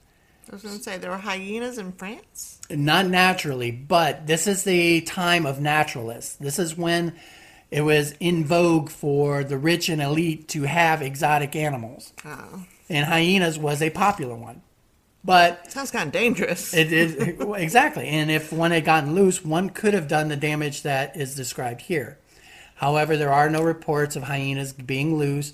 I 0.50 0.54
was 0.56 0.64
going 0.64 0.78
to 0.78 0.82
say 0.82 0.98
there 0.98 1.12
were 1.12 1.18
hyenas 1.18 1.78
in 1.78 1.92
France. 1.92 2.62
Not 2.70 3.08
naturally, 3.08 3.70
but 3.70 4.26
this 4.26 4.48
is 4.48 4.64
the 4.64 5.02
time 5.02 5.46
of 5.46 5.60
naturalists. 5.60 6.38
This 6.38 6.60
is 6.60 6.78
when 6.78 7.14
it 7.72 7.82
was 7.82 8.14
in 8.22 8.46
vogue 8.46 8.88
for 8.90 9.44
the 9.44 9.58
rich 9.58 9.90
and 9.90 10.02
elite 10.02 10.48
to 10.48 10.64
have 10.64 11.02
exotic 11.02 11.58
animals. 11.58 12.14
Oh, 12.24 12.64
And 12.88 13.06
hyenas 13.06 13.60
was 13.60 13.82
a 13.82 13.90
popular 13.90 14.36
one. 14.36 14.62
But 15.26 15.70
sounds 15.70 15.92
kind 15.92 16.08
of 16.08 16.14
dangerous. 16.14 16.74
it 16.74 16.94
is 16.94 17.16
exactly. 17.58 18.08
And 18.08 18.32
if 18.32 18.54
one 18.54 18.72
had 18.72 18.86
gotten 18.86 19.14
loose, 19.14 19.44
one 19.44 19.72
could 19.72 19.94
have 19.94 20.08
done 20.08 20.30
the 20.30 20.38
damage 20.38 20.84
that 20.84 21.18
is 21.18 21.36
described 21.36 21.82
here. 21.82 22.18
However, 22.78 23.18
there 23.18 23.34
are 23.34 23.50
no 23.50 23.64
reports 23.64 24.16
of 24.16 24.24
hyenas 24.24 24.72
being 24.72 25.18
loose, 25.18 25.54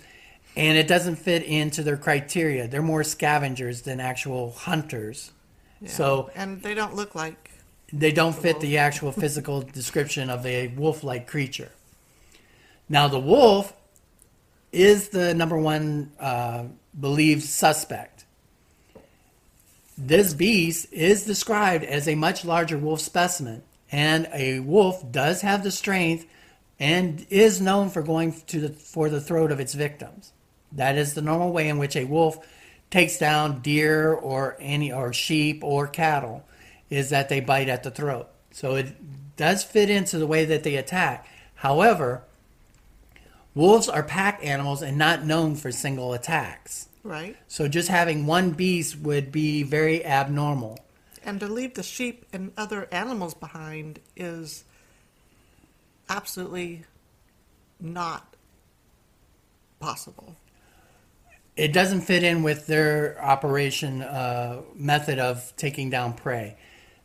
and 0.56 0.78
it 0.78 0.88
doesn't 0.88 1.16
fit 1.16 1.44
into 1.44 1.82
their 1.82 1.98
criteria. 1.98 2.68
They're 2.68 2.82
more 2.82 3.04
scavengers 3.04 3.82
than 3.84 4.00
actual 4.00 4.52
hunters. 4.52 5.32
Yeah. 5.82 5.90
So 5.90 6.32
and 6.36 6.62
they 6.62 6.74
don't 6.74 6.96
look 6.96 7.16
like. 7.16 7.52
they 7.92 8.12
don't 8.12 8.36
fit 8.36 8.60
the 8.60 8.78
actual 8.78 9.12
physical 9.12 9.62
description 9.80 10.30
of 10.30 10.46
a 10.46 10.68
wolf 10.70 11.04
like 11.04 11.26
creature. 11.28 11.72
Now, 12.90 13.08
the 13.08 13.20
wolf 13.20 13.74
is 14.74 15.10
the 15.10 15.34
number 15.34 15.58
one 15.58 16.12
uh, 16.20 16.66
believed 17.00 17.44
suspect. 17.44 18.26
This 19.98 20.34
beast 20.34 20.92
is 20.92 21.26
described 21.26 21.86
as 21.86 22.08
a 22.08 22.16
much 22.16 22.44
larger 22.44 22.78
wolf 22.78 23.00
specimen, 23.00 23.64
and 23.92 24.28
a 24.34 24.60
wolf 24.60 25.10
does 25.10 25.42
have 25.42 25.64
the 25.64 25.72
strength 25.72 26.26
and 26.84 27.26
is 27.30 27.62
known 27.62 27.90
for 27.90 28.02
going 28.02 28.34
to 28.48 28.60
the, 28.60 28.70
for 28.70 29.10
the 29.10 29.22
throat 29.22 29.54
of 29.54 29.62
its 29.62 29.74
victims. 29.74 30.34
That 30.74 30.98
is 30.98 31.14
the 31.14 31.22
normal 31.22 31.54
way 31.54 31.70
in 31.70 31.78
which 31.78 31.96
a 31.96 32.04
wolf 32.04 32.46
takes 32.90 33.18
down 33.18 33.62
deer 33.62 34.12
or 34.12 34.58
any 34.60 34.92
or 34.92 35.14
sheep 35.14 35.64
or 35.64 35.88
cattle 35.88 36.44
is 36.90 37.10
that 37.12 37.30
they 37.30 37.40
bite 37.40 37.70
at 37.70 37.84
the 37.84 37.90
throat. 37.90 38.28
So 38.52 38.76
it 38.76 38.98
does 39.38 39.64
fit 39.64 39.90
into 39.90 40.18
the 40.18 40.28
way 40.28 40.44
that 40.44 40.64
they 40.64 40.76
attack. 40.76 41.26
However, 41.56 42.24
wolves 43.56 43.88
are 43.88 44.04
pack 44.04 44.42
animals 44.44 44.82
and 44.82 44.98
not 44.98 45.24
known 45.24 45.56
for 45.56 45.72
single 45.72 46.12
attacks. 46.12 46.90
Right. 47.02 47.38
So 47.48 47.70
just 47.70 47.88
having 47.88 48.26
one 48.26 48.52
beast 48.52 49.00
would 49.00 49.32
be 49.32 49.64
very 49.64 50.06
abnormal. 50.06 50.80
And 51.24 51.40
to 51.40 51.48
leave 51.48 51.76
the 51.76 51.84
sheep 51.84 52.26
and 52.34 52.52
other 52.58 52.90
animals 52.92 53.34
behind 53.36 54.02
is 54.18 54.66
absolutely 56.10 56.84
not 57.80 58.36
possible. 59.80 60.36
It 61.56 61.72
doesn't 61.72 62.02
fit 62.02 62.24
in 62.24 62.42
with 62.42 62.66
their 62.66 63.22
operation 63.24 64.02
uh, 64.02 64.62
method 64.74 65.20
of 65.20 65.54
taking 65.56 65.90
down 65.90 66.14
prey. 66.14 66.58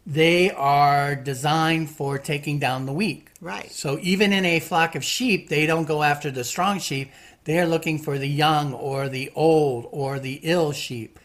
They 0.07 0.51
are 0.51 1.15
designed 1.15 1.91
for 1.91 2.17
taking 2.19 2.59
down 2.59 2.87
the 2.87 2.95
weak. 2.95 3.31
Right. 3.43 3.71
So 3.71 3.99
even 4.01 4.33
in 4.33 4.47
a 4.47 4.59
flock 4.61 4.95
of 4.95 5.05
sheep, 5.05 5.51
they 5.51 5.67
don't 5.67 5.85
go 5.85 6.03
after 6.03 6.31
the 6.31 6.45
strong 6.45 6.79
sheep. 6.79 7.11
They 7.45 7.59
are 7.59 7.67
looking 7.67 7.99
for 7.99 8.17
the 8.19 8.29
young 8.29 8.73
or 8.73 9.11
the 9.11 9.31
old 9.35 9.87
or 9.91 10.19
the 10.19 10.41
ill 10.43 10.73
sheep. 10.73 11.19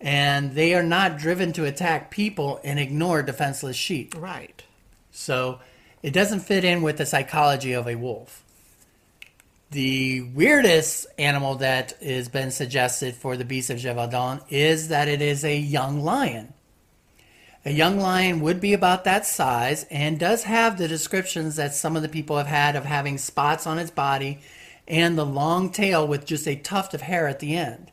And 0.00 0.52
they 0.54 0.74
are 0.74 0.82
not 0.82 1.18
driven 1.18 1.52
to 1.54 1.66
attack 1.66 2.10
people 2.10 2.60
and 2.64 2.78
ignore 2.78 3.22
defenseless 3.22 3.76
sheep. 3.76 4.14
Right. 4.16 4.62
So 5.10 5.60
it 6.06 6.12
doesn't 6.12 6.38
fit 6.38 6.64
in 6.64 6.82
with 6.82 6.98
the 6.98 7.04
psychology 7.04 7.72
of 7.72 7.88
a 7.88 7.96
wolf. 7.96 8.44
The 9.72 10.20
weirdest 10.20 11.08
animal 11.18 11.56
that 11.56 12.00
has 12.00 12.28
been 12.28 12.52
suggested 12.52 13.16
for 13.16 13.36
the 13.36 13.44
beast 13.44 13.70
of 13.70 13.78
Gévaudan 13.78 14.40
is 14.48 14.86
that 14.86 15.08
it 15.08 15.20
is 15.20 15.44
a 15.44 15.58
young 15.58 16.00
lion. 16.00 16.54
A 17.64 17.72
young 17.72 17.98
lion 17.98 18.38
would 18.38 18.60
be 18.60 18.72
about 18.72 19.02
that 19.02 19.26
size 19.26 19.84
and 19.90 20.16
does 20.16 20.44
have 20.44 20.78
the 20.78 20.86
descriptions 20.86 21.56
that 21.56 21.74
some 21.74 21.96
of 21.96 22.02
the 22.02 22.08
people 22.08 22.36
have 22.36 22.46
had 22.46 22.76
of 22.76 22.84
having 22.84 23.18
spots 23.18 23.66
on 23.66 23.80
its 23.80 23.90
body 23.90 24.38
and 24.86 25.18
the 25.18 25.26
long 25.26 25.72
tail 25.72 26.06
with 26.06 26.24
just 26.24 26.46
a 26.46 26.54
tuft 26.54 26.94
of 26.94 27.00
hair 27.02 27.26
at 27.26 27.40
the 27.40 27.56
end. 27.56 27.90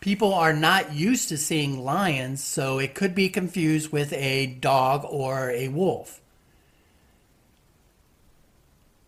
People 0.00 0.34
are 0.34 0.52
not 0.52 0.92
used 0.92 1.30
to 1.30 1.38
seeing 1.38 1.82
lions, 1.82 2.44
so 2.44 2.78
it 2.78 2.94
could 2.94 3.14
be 3.14 3.30
confused 3.30 3.90
with 3.90 4.12
a 4.12 4.44
dog 4.44 5.06
or 5.08 5.48
a 5.52 5.68
wolf. 5.68 6.20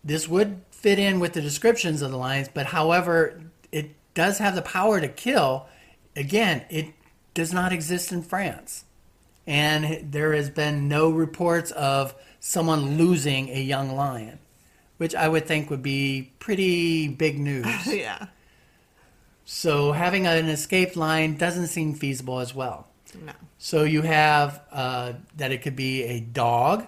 This 0.03 0.27
would 0.27 0.61
fit 0.71 0.99
in 0.99 1.19
with 1.19 1.33
the 1.33 1.41
descriptions 1.41 2.01
of 2.01 2.11
the 2.11 2.17
lions, 2.17 2.49
but 2.53 2.67
however, 2.67 3.41
it 3.71 3.95
does 4.13 4.37
have 4.39 4.55
the 4.55 4.61
power 4.61 4.99
to 4.99 5.07
kill. 5.07 5.67
Again, 6.15 6.65
it 6.69 6.87
does 7.33 7.53
not 7.53 7.71
exist 7.73 8.11
in 8.11 8.21
France. 8.21 8.85
And 9.45 10.11
there 10.11 10.33
has 10.33 10.49
been 10.49 10.87
no 10.87 11.09
reports 11.09 11.71
of 11.71 12.15
someone 12.39 12.97
losing 12.97 13.49
a 13.49 13.61
young 13.61 13.95
lion, 13.95 14.39
which 14.97 15.15
I 15.15 15.27
would 15.27 15.45
think 15.45 15.69
would 15.69 15.83
be 15.83 16.31
pretty 16.39 17.07
big 17.07 17.39
news. 17.39 17.65
yeah. 17.87 18.27
so 19.45 19.91
having 19.91 20.27
an 20.27 20.47
escaped 20.47 20.95
lion 20.95 21.37
doesn't 21.37 21.67
seem 21.67 21.93
feasible 21.93 22.39
as 22.39 22.53
well. 22.53 22.87
No. 23.25 23.33
So 23.57 23.83
you 23.83 24.01
have 24.01 24.61
uh, 24.71 25.13
that 25.37 25.51
it 25.51 25.61
could 25.61 25.75
be 25.75 26.03
a 26.03 26.19
dog, 26.19 26.87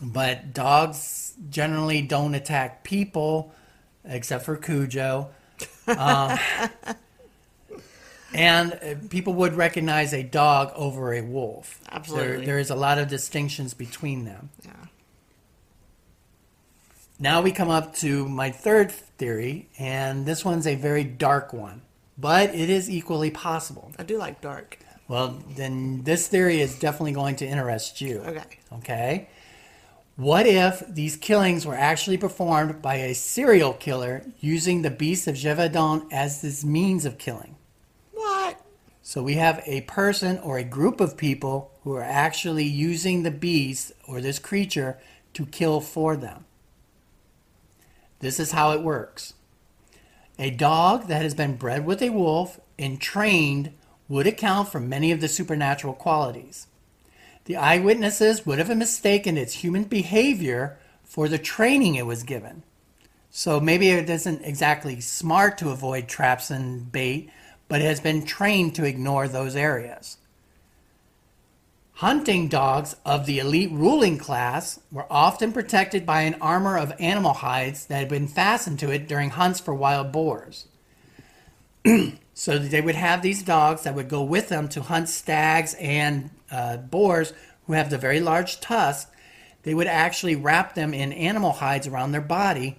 but 0.00 0.52
dogs 0.52 1.34
generally 1.48 2.02
don't 2.02 2.34
attack 2.34 2.84
people, 2.84 3.52
except 4.04 4.44
for 4.44 4.56
Cujo. 4.56 5.30
Um, 5.86 6.38
and 8.34 8.72
uh, 8.72 8.94
people 9.08 9.34
would 9.34 9.54
recognize 9.54 10.12
a 10.12 10.22
dog 10.22 10.72
over 10.74 11.14
a 11.14 11.22
wolf. 11.22 11.80
Absolutely. 11.90 12.36
There, 12.36 12.46
there 12.46 12.58
is 12.58 12.70
a 12.70 12.76
lot 12.76 12.98
of 12.98 13.08
distinctions 13.08 13.74
between 13.74 14.24
them. 14.24 14.50
Yeah. 14.64 14.72
Now 17.18 17.40
we 17.40 17.50
come 17.50 17.70
up 17.70 17.94
to 17.96 18.28
my 18.28 18.50
third 18.50 18.90
theory, 18.90 19.68
and 19.78 20.26
this 20.26 20.44
one's 20.44 20.66
a 20.66 20.74
very 20.74 21.04
dark 21.04 21.54
one, 21.54 21.80
but 22.18 22.54
it 22.54 22.68
is 22.68 22.90
equally 22.90 23.30
possible. 23.30 23.90
I 23.98 24.02
do 24.02 24.18
like 24.18 24.42
dark. 24.42 24.78
Well, 25.08 25.38
then 25.48 26.02
this 26.02 26.28
theory 26.28 26.60
is 26.60 26.78
definitely 26.78 27.12
going 27.12 27.36
to 27.36 27.46
interest 27.46 28.00
you. 28.02 28.18
Okay. 28.18 28.58
Okay. 28.74 29.28
What 30.16 30.46
if 30.46 30.82
these 30.88 31.14
killings 31.14 31.66
were 31.66 31.74
actually 31.74 32.16
performed 32.16 32.80
by 32.80 32.94
a 32.94 33.14
serial 33.14 33.74
killer 33.74 34.24
using 34.40 34.80
the 34.80 34.90
beast 34.90 35.26
of 35.26 35.34
Gévaudan 35.34 36.10
as 36.10 36.40
his 36.40 36.64
means 36.64 37.04
of 37.04 37.18
killing? 37.18 37.56
What? 38.12 38.58
So 39.02 39.22
we 39.22 39.34
have 39.34 39.62
a 39.66 39.82
person 39.82 40.38
or 40.38 40.56
a 40.56 40.64
group 40.64 41.02
of 41.02 41.18
people 41.18 41.70
who 41.82 41.94
are 41.94 42.02
actually 42.02 42.64
using 42.64 43.22
the 43.22 43.30
beast 43.30 43.92
or 44.08 44.22
this 44.22 44.38
creature 44.38 44.98
to 45.34 45.44
kill 45.44 45.82
for 45.82 46.16
them. 46.16 46.46
This 48.20 48.40
is 48.40 48.52
how 48.52 48.70
it 48.70 48.80
works. 48.80 49.34
A 50.38 50.50
dog 50.50 51.08
that 51.08 51.20
has 51.20 51.34
been 51.34 51.56
bred 51.56 51.84
with 51.84 52.00
a 52.00 52.08
wolf 52.08 52.58
and 52.78 52.98
trained 52.98 53.70
would 54.08 54.26
account 54.26 54.70
for 54.70 54.80
many 54.80 55.12
of 55.12 55.20
the 55.20 55.28
supernatural 55.28 55.92
qualities. 55.92 56.68
The 57.46 57.56
eyewitnesses 57.56 58.44
would 58.44 58.58
have 58.58 58.76
mistaken 58.76 59.36
its 59.36 59.54
human 59.54 59.84
behavior 59.84 60.78
for 61.04 61.28
the 61.28 61.38
training 61.38 61.94
it 61.94 62.06
was 62.06 62.24
given. 62.24 62.64
So 63.30 63.60
maybe 63.60 63.88
it 63.88 64.10
isn't 64.10 64.42
exactly 64.44 65.00
smart 65.00 65.58
to 65.58 65.70
avoid 65.70 66.08
traps 66.08 66.50
and 66.50 66.90
bait, 66.90 67.30
but 67.68 67.80
it 67.80 67.84
has 67.84 68.00
been 68.00 68.24
trained 68.24 68.74
to 68.74 68.84
ignore 68.84 69.28
those 69.28 69.54
areas. 69.54 70.18
Hunting 71.94 72.48
dogs 72.48 72.96
of 73.04 73.26
the 73.26 73.38
elite 73.38 73.70
ruling 73.70 74.18
class 74.18 74.80
were 74.90 75.06
often 75.08 75.52
protected 75.52 76.04
by 76.04 76.22
an 76.22 76.36
armor 76.40 76.76
of 76.76 76.92
animal 76.98 77.32
hides 77.32 77.86
that 77.86 77.98
had 77.98 78.08
been 78.08 78.28
fastened 78.28 78.80
to 78.80 78.90
it 78.90 79.06
during 79.06 79.30
hunts 79.30 79.60
for 79.60 79.72
wild 79.72 80.10
boars. 80.10 80.66
so 82.34 82.58
they 82.58 82.80
would 82.80 82.96
have 82.96 83.22
these 83.22 83.42
dogs 83.42 83.82
that 83.84 83.94
would 83.94 84.08
go 84.08 84.22
with 84.22 84.48
them 84.48 84.68
to 84.70 84.82
hunt 84.82 85.08
stags 85.08 85.74
and 85.74 86.30
uh, 86.50 86.76
boars 86.78 87.32
who 87.66 87.72
have 87.72 87.90
the 87.90 87.98
very 87.98 88.20
large 88.20 88.60
tusks. 88.60 89.10
They 89.62 89.74
would 89.74 89.86
actually 89.88 90.36
wrap 90.36 90.74
them 90.74 90.94
in 90.94 91.12
animal 91.12 91.52
hides 91.52 91.86
around 91.86 92.12
their 92.12 92.20
body 92.20 92.78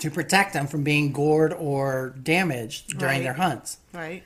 to 0.00 0.10
protect 0.10 0.52
them 0.52 0.66
from 0.66 0.82
being 0.84 1.12
gored 1.12 1.52
or 1.52 2.14
damaged 2.22 2.98
during 2.98 3.16
Right. 3.18 3.22
their 3.22 3.32
hunts. 3.34 3.78
Right. 3.92 4.22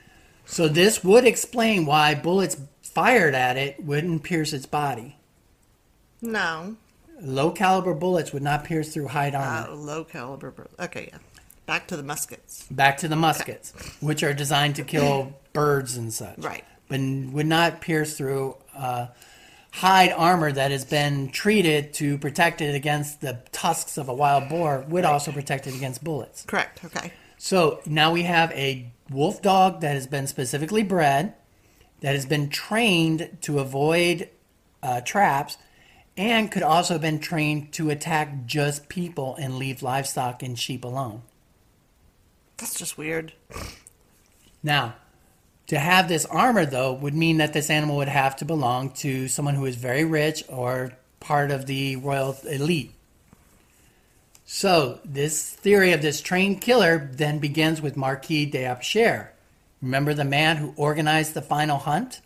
So 0.47 0.66
this 0.66 1.05
would 1.05 1.25
explain 1.27 1.87
why 1.87 2.14
bullets 2.14 2.57
fired 2.83 3.35
at 3.35 3.57
it 3.57 3.85
wouldn't 3.85 4.25
pierce 4.25 4.53
its 4.53 4.66
body. 4.66 5.16
No. 6.21 6.77
Low 7.21 7.51
caliber 7.51 7.94
bullets 7.94 8.33
would 8.33 8.42
not 8.42 8.64
pierce 8.64 8.92
through 8.92 9.09
hide 9.09 9.35
armor. 9.35 9.71
Uh, 9.71 9.75
low 9.75 10.05
caliber. 10.05 10.55
Okay, 10.81 11.09
yeah. 11.12 11.18
Back 11.66 11.87
to 11.88 11.97
the 11.97 12.03
muskets. 12.03 12.64
Back 12.71 12.97
to 12.99 13.09
the 13.09 13.16
muskets, 13.16 13.73
which 14.01 14.23
are 14.23 14.33
designed 14.33 14.77
to 14.77 14.85
kill 14.85 15.35
birds 15.53 15.97
and 15.97 16.12
such. 16.12 16.38
Right. 16.38 16.64
But 16.88 17.01
would 17.01 17.46
not 17.46 17.81
pierce 17.81 18.16
through 18.16 18.57
uh, 18.74 19.09
hide 19.72 20.12
armor 20.12 20.51
that 20.51 20.70
has 20.70 20.85
been 20.85 21.31
treated 21.31 21.92
to 21.94 22.18
protect 22.18 22.61
it 22.61 22.74
against 22.74 23.20
the 23.20 23.40
tusks 23.53 23.98
of 23.98 24.09
a 24.09 24.14
wild 24.14 24.48
boar, 24.48 24.85
would 24.88 25.05
also 25.05 25.31
protect 25.31 25.66
it 25.66 25.74
against 25.74 26.03
bullets. 26.03 26.44
Correct. 26.46 26.85
Okay. 26.85 27.12
So 27.37 27.81
now 27.87 28.12
we 28.12 28.24
have 28.24 28.51
a 28.53 28.90
wolf 29.11 29.42
dog 29.42 29.81
that 29.83 29.94
has 29.94 30.07
been 30.07 30.27
specifically 30.27 30.83
bred, 30.83 31.35
that 32.01 32.14
has 32.14 32.27
been 32.27 32.48
trained 32.48 33.38
to 33.42 33.59
avoid 33.59 34.29
uh, 34.83 35.01
traps, 35.03 35.57
and 36.16 36.51
could 36.51 36.64
also 36.64 36.94
have 36.94 37.03
been 37.03 37.20
trained 37.20 37.72
to 37.74 37.90
attack 37.90 38.46
just 38.46 38.88
people 38.88 39.37
and 39.37 39.57
leave 39.57 39.83
livestock 39.83 40.42
and 40.42 40.59
sheep 40.59 40.85
alone. 40.85 41.22
That's 42.57 42.77
just 42.77 42.98
weird. 42.98 43.35
Now, 44.64 44.96
to 45.69 45.79
have 45.79 46.09
this 46.09 46.25
armor, 46.27 46.67
though, 46.67 46.93
would 46.93 47.15
mean 47.15 47.37
that 47.39 47.53
this 47.53 47.71
animal 47.71 47.97
would 47.97 48.09
have 48.09 48.37
to 48.37 48.45
belong 48.45 48.91
to 48.91 49.29
someone 49.29 49.55
who 49.55 49.67
is 49.67 49.77
very 49.77 50.05
rich 50.05 50.43
or 50.49 50.93
part 51.21 51.51
of 51.51 51.67
the 51.67 51.97
royal 51.97 52.37
elite. 52.49 52.93
So, 54.47 55.01
this 55.05 55.53
theory 55.53 55.93
of 55.93 56.01
this 56.01 56.23
trained 56.23 56.63
killer 56.63 57.11
then 57.13 57.39
begins 57.39 57.83
with 57.83 57.99
Marquis 57.99 58.47
d'Apcher. 58.47 59.33
Remember 59.83 60.15
the 60.15 60.25
man 60.25 60.57
who 60.57 60.73
organized 60.77 61.35
the 61.35 61.43
final 61.43 61.77
hunt? 61.77 62.23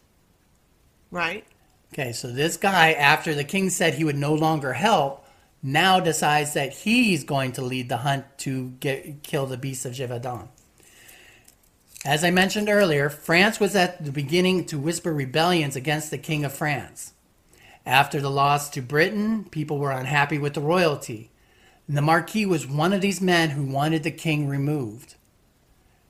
Right. 1.10 1.44
Okay, 1.92 2.12
so 2.12 2.28
this 2.28 2.56
guy, 2.56 2.92
after 2.92 3.34
the 3.34 3.44
king 3.44 3.70
said 3.70 3.94
he 3.94 4.04
would 4.04 4.16
no 4.16 4.34
longer 4.34 4.72
help, 4.72 5.26
now 5.64 5.98
decides 5.98 6.54
that 6.54 6.72
he's 6.72 7.24
going 7.24 7.52
to 7.52 7.62
lead 7.62 7.88
the 7.88 7.98
hunt 7.98 8.24
to 8.38 8.70
get 8.78 9.24
kill 9.24 9.46
the 9.46 9.58
beast 9.58 9.84
of 9.84 9.92
Gévaudan. 9.92 10.48
As 12.04 12.24
I 12.24 12.30
mentioned 12.30 12.68
earlier, 12.68 13.08
France 13.08 13.60
was 13.60 13.76
at 13.76 14.04
the 14.04 14.10
beginning 14.10 14.64
to 14.66 14.78
whisper 14.78 15.12
rebellions 15.12 15.76
against 15.76 16.10
the 16.10 16.18
king 16.18 16.44
of 16.44 16.52
France. 16.52 17.12
After 17.86 18.20
the 18.20 18.30
loss 18.30 18.70
to 18.70 18.82
Britain, 18.82 19.44
people 19.44 19.78
were 19.78 19.92
unhappy 19.92 20.38
with 20.38 20.54
the 20.54 20.60
royalty. 20.60 21.30
And 21.86 21.96
the 21.96 22.02
Marquis 22.02 22.46
was 22.46 22.66
one 22.66 22.92
of 22.92 23.00
these 23.00 23.20
men 23.20 23.50
who 23.50 23.64
wanted 23.64 24.02
the 24.02 24.10
king 24.10 24.48
removed. 24.48 25.14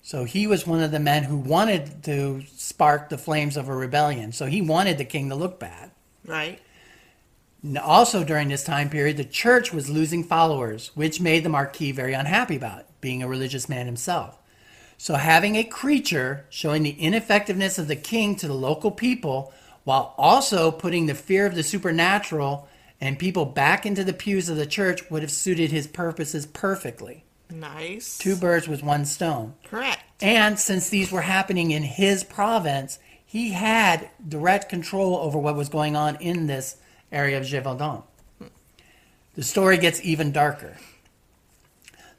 So 0.01 0.25
he 0.25 0.47
was 0.47 0.67
one 0.67 0.83
of 0.83 0.91
the 0.91 0.99
men 0.99 1.25
who 1.25 1.37
wanted 1.37 2.03
to 2.05 2.43
spark 2.57 3.09
the 3.09 3.19
flames 3.19 3.57
of 3.57 3.69
a 3.69 3.77
rebellion. 3.77 4.33
So 4.33 4.47
he 4.47 4.61
wanted 4.63 4.99
the 4.99 5.05
king 5.05 5.29
to 5.29 5.35
look 5.35 5.61
bad. 5.61 5.93
Right. 6.25 6.61
And 7.63 7.79
Also, 7.79 8.25
during 8.25 8.49
this 8.49 8.65
time 8.65 8.91
period, 8.91 9.17
the 9.17 9.25
church 9.25 9.73
was 9.73 9.89
losing 9.89 10.25
followers, 10.25 10.91
which 10.95 11.21
made 11.21 11.45
the 11.45 11.49
Marquis 11.49 11.93
very 11.93 12.15
unhappy 12.15 12.57
about 12.57 12.81
it, 12.81 12.87
being 13.01 13.23
a 13.23 13.29
religious 13.29 13.69
man 13.69 13.87
himself. 13.87 14.42
So, 15.03 15.15
having 15.15 15.57
a 15.57 15.65
creature 15.65 16.47
showing 16.49 16.85
the 16.85 16.93
ineffectiveness 16.93 17.77
of 17.77 17.89
the 17.89 17.97
king 17.97 18.37
to 18.37 18.47
the 18.47 18.55
local 18.55 18.93
people, 18.93 19.53
while 19.83 20.15
also 20.17 20.71
putting 20.71 21.07
the 21.07 21.15
fear 21.17 21.45
of 21.45 21.57
the 21.57 21.65
supernatural 21.65 22.69
and 23.01 23.19
people 23.19 23.45
back 23.45 23.85
into 23.85 24.05
the 24.05 24.13
pews 24.13 24.49
of 24.49 24.57
the 24.57 24.65
church, 24.65 25.11
would 25.11 25.23
have 25.23 25.33
suited 25.33 25.73
his 25.73 25.89
purposes 25.89 26.47
perfectly. 26.47 27.25
Nice. 27.51 28.17
Two 28.17 28.37
birds 28.37 28.69
with 28.69 28.85
one 28.85 29.05
stone. 29.05 29.55
Correct. 29.65 29.99
And 30.21 30.57
since 30.57 30.89
these 30.89 31.11
were 31.11 31.23
happening 31.23 31.73
in 31.73 31.83
his 31.83 32.23
province, 32.23 33.01
he 33.27 33.51
had 33.51 34.09
direct 34.29 34.69
control 34.69 35.17
over 35.17 35.37
what 35.37 35.57
was 35.57 35.69
going 35.69 35.97
on 35.97 36.15
in 36.21 36.47
this 36.47 36.77
area 37.11 37.39
of 37.39 37.43
Gévaudan. 37.43 38.05
The 39.35 39.43
story 39.43 39.79
gets 39.79 40.01
even 40.05 40.31
darker. 40.31 40.77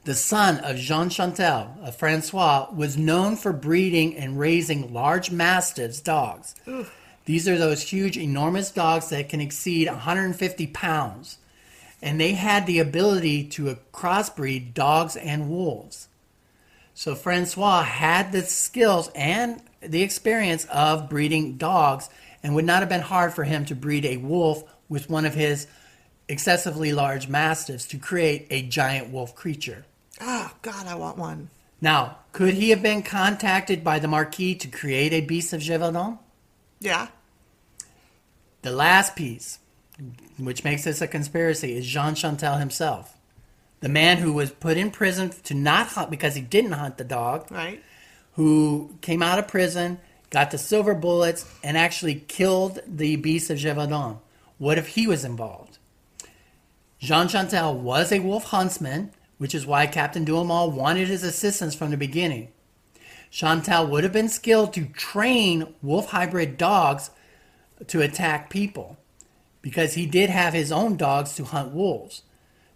The 0.04 0.14
son 0.14 0.58
of 0.58 0.76
Jean 0.76 1.08
Chantel, 1.08 1.82
of 1.82 1.96
François, 1.96 2.74
was 2.74 2.98
known 2.98 3.36
for 3.36 3.54
breeding 3.54 4.14
and 4.16 4.38
raising 4.38 4.92
large 4.92 5.30
mastiffs 5.30 6.00
dogs. 6.00 6.54
These 7.24 7.48
are 7.48 7.56
those 7.56 7.80
huge, 7.80 8.18
enormous 8.18 8.70
dogs 8.70 9.08
that 9.08 9.30
can 9.30 9.40
exceed 9.40 9.88
150 9.88 10.66
pounds. 10.66 11.38
And 12.02 12.20
they 12.20 12.32
had 12.32 12.66
the 12.66 12.80
ability 12.80 13.44
to 13.48 13.78
crossbreed 13.94 14.74
dogs 14.74 15.16
and 15.16 15.48
wolves. 15.48 16.08
So 16.92 17.14
François 17.14 17.82
had 17.82 18.30
the 18.30 18.42
skills 18.42 19.10
and 19.14 19.62
the 19.80 20.02
experience 20.02 20.66
of 20.66 21.08
breeding 21.08 21.56
dogs, 21.56 22.10
and 22.42 22.54
would 22.54 22.66
not 22.66 22.80
have 22.80 22.90
been 22.90 23.00
hard 23.00 23.32
for 23.32 23.44
him 23.44 23.64
to 23.64 23.74
breed 23.74 24.04
a 24.04 24.18
wolf 24.18 24.64
with 24.88 25.08
one 25.08 25.24
of 25.24 25.32
his 25.32 25.66
excessively 26.28 26.92
large 26.92 27.26
mastiffs 27.26 27.86
to 27.86 27.96
create 27.96 28.46
a 28.50 28.60
giant 28.60 29.10
wolf 29.10 29.34
creature. 29.34 29.86
Oh, 30.20 30.52
God, 30.62 30.86
I 30.86 30.94
want 30.94 31.18
one. 31.18 31.50
Now, 31.80 32.18
could 32.32 32.54
he 32.54 32.70
have 32.70 32.82
been 32.82 33.02
contacted 33.02 33.82
by 33.84 33.98
the 33.98 34.08
Marquis 34.08 34.54
to 34.56 34.68
create 34.68 35.12
a 35.12 35.20
beast 35.20 35.52
of 35.52 35.60
Gévaudan? 35.60 36.18
Yeah. 36.80 37.08
The 38.62 38.70
last 38.70 39.16
piece, 39.16 39.58
which 40.38 40.64
makes 40.64 40.84
this 40.84 41.00
a 41.02 41.06
conspiracy, 41.06 41.76
is 41.76 41.86
Jean 41.86 42.14
Chantel 42.14 42.58
himself. 42.58 43.18
The 43.80 43.88
man 43.88 44.18
who 44.18 44.32
was 44.32 44.50
put 44.50 44.78
in 44.78 44.90
prison 44.90 45.30
to 45.44 45.54
not 45.54 45.88
hunt 45.88 46.10
because 46.10 46.34
he 46.34 46.40
didn't 46.40 46.72
hunt 46.72 46.96
the 46.96 47.04
dog, 47.04 47.50
Right. 47.50 47.82
who 48.32 48.94
came 49.02 49.22
out 49.22 49.38
of 49.38 49.48
prison, 49.48 49.98
got 50.30 50.50
the 50.50 50.58
silver 50.58 50.94
bullets, 50.94 51.44
and 51.62 51.76
actually 51.76 52.14
killed 52.14 52.80
the 52.86 53.16
beast 53.16 53.50
of 53.50 53.58
Gévaudan. 53.58 54.18
What 54.56 54.78
if 54.78 54.88
he 54.88 55.06
was 55.06 55.24
involved? 55.24 55.78
Jean 56.98 57.26
Chantel 57.28 57.74
was 57.74 58.10
a 58.10 58.20
wolf 58.20 58.44
huntsman, 58.44 59.12
which 59.44 59.54
is 59.54 59.66
why 59.66 59.86
Captain 59.86 60.24
Duhamel 60.24 60.70
wanted 60.70 61.08
his 61.08 61.22
assistance 61.22 61.74
from 61.74 61.90
the 61.90 61.98
beginning. 61.98 62.48
Chantal 63.30 63.86
would 63.88 64.02
have 64.02 64.10
been 64.10 64.30
skilled 64.30 64.72
to 64.72 64.86
train 64.86 65.74
wolf 65.82 66.12
hybrid 66.12 66.56
dogs 66.56 67.10
to 67.88 68.00
attack 68.00 68.48
people 68.48 68.96
because 69.60 69.92
he 69.92 70.06
did 70.06 70.30
have 70.30 70.54
his 70.54 70.72
own 70.72 70.96
dogs 70.96 71.34
to 71.34 71.44
hunt 71.44 71.74
wolves. 71.74 72.22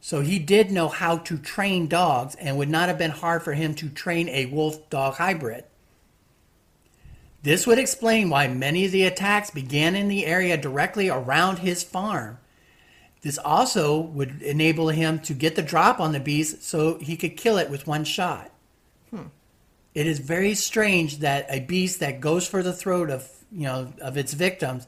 So 0.02 0.20
he 0.20 0.38
did 0.38 0.70
know 0.70 0.88
how 0.88 1.16
to 1.16 1.38
train 1.38 1.88
dogs 1.88 2.34
and 2.34 2.58
would 2.58 2.68
not 2.68 2.88
have 2.88 2.98
been 2.98 3.12
hard 3.12 3.42
for 3.42 3.54
him 3.54 3.74
to 3.76 3.88
train 3.88 4.28
a 4.28 4.44
wolf 4.44 4.90
dog 4.90 5.14
hybrid. 5.14 5.64
This 7.42 7.66
would 7.66 7.78
explain 7.78 8.28
why 8.28 8.46
many 8.46 8.84
of 8.84 8.92
the 8.92 9.04
attacks 9.04 9.48
began 9.48 9.94
in 9.94 10.08
the 10.08 10.26
area 10.26 10.58
directly 10.58 11.08
around 11.08 11.60
his 11.60 11.82
farm. 11.82 12.36
This 13.22 13.38
also 13.38 13.98
would 14.00 14.42
enable 14.42 14.88
him 14.90 15.18
to 15.20 15.34
get 15.34 15.56
the 15.56 15.62
drop 15.62 15.98
on 16.00 16.12
the 16.12 16.20
beast 16.20 16.62
so 16.62 16.98
he 16.98 17.16
could 17.16 17.36
kill 17.36 17.58
it 17.58 17.68
with 17.70 17.86
one 17.86 18.04
shot. 18.04 18.50
It 19.94 20.06
is 20.06 20.20
very 20.20 20.54
strange 20.54 21.18
that 21.20 21.46
a 21.48 21.58
beast 21.60 21.98
that 22.00 22.20
goes 22.20 22.46
for 22.46 22.62
the 22.62 22.72
throat 22.72 23.10
of 23.10 23.28
you 23.50 23.62
know 23.64 23.92
of 24.00 24.16
its 24.16 24.32
victims 24.32 24.86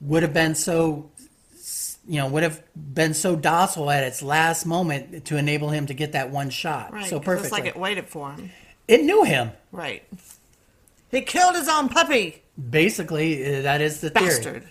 would 0.00 0.22
have 0.22 0.32
been 0.32 0.54
so 0.54 1.10
you 2.08 2.18
know 2.20 2.28
would 2.28 2.44
have 2.44 2.62
been 2.74 3.12
so 3.12 3.36
docile 3.36 3.90
at 3.90 4.04
its 4.04 4.22
last 4.22 4.64
moment 4.64 5.26
to 5.26 5.36
enable 5.36 5.68
him 5.68 5.86
to 5.86 5.92
get 5.92 6.12
that 6.12 6.30
one 6.30 6.48
shot 6.48 6.92
Right. 6.94 7.04
so 7.06 7.18
'cause 7.18 7.24
perfectly. 7.26 7.46
It's 7.48 7.52
like 7.52 7.66
it 7.66 7.76
waited 7.76 8.08
for 8.08 8.30
him. 8.32 8.50
it 8.88 9.02
knew 9.02 9.24
him. 9.24 9.50
Right. 9.72 10.04
He 11.10 11.20
killed 11.20 11.54
his 11.56 11.68
own 11.68 11.88
puppy. 11.90 12.42
Basically, 12.70 13.58
uh, 13.58 13.62
that 13.62 13.80
is 13.82 14.00
the 14.00 14.08
theory. 14.10 14.26
Bastard. 14.28 14.68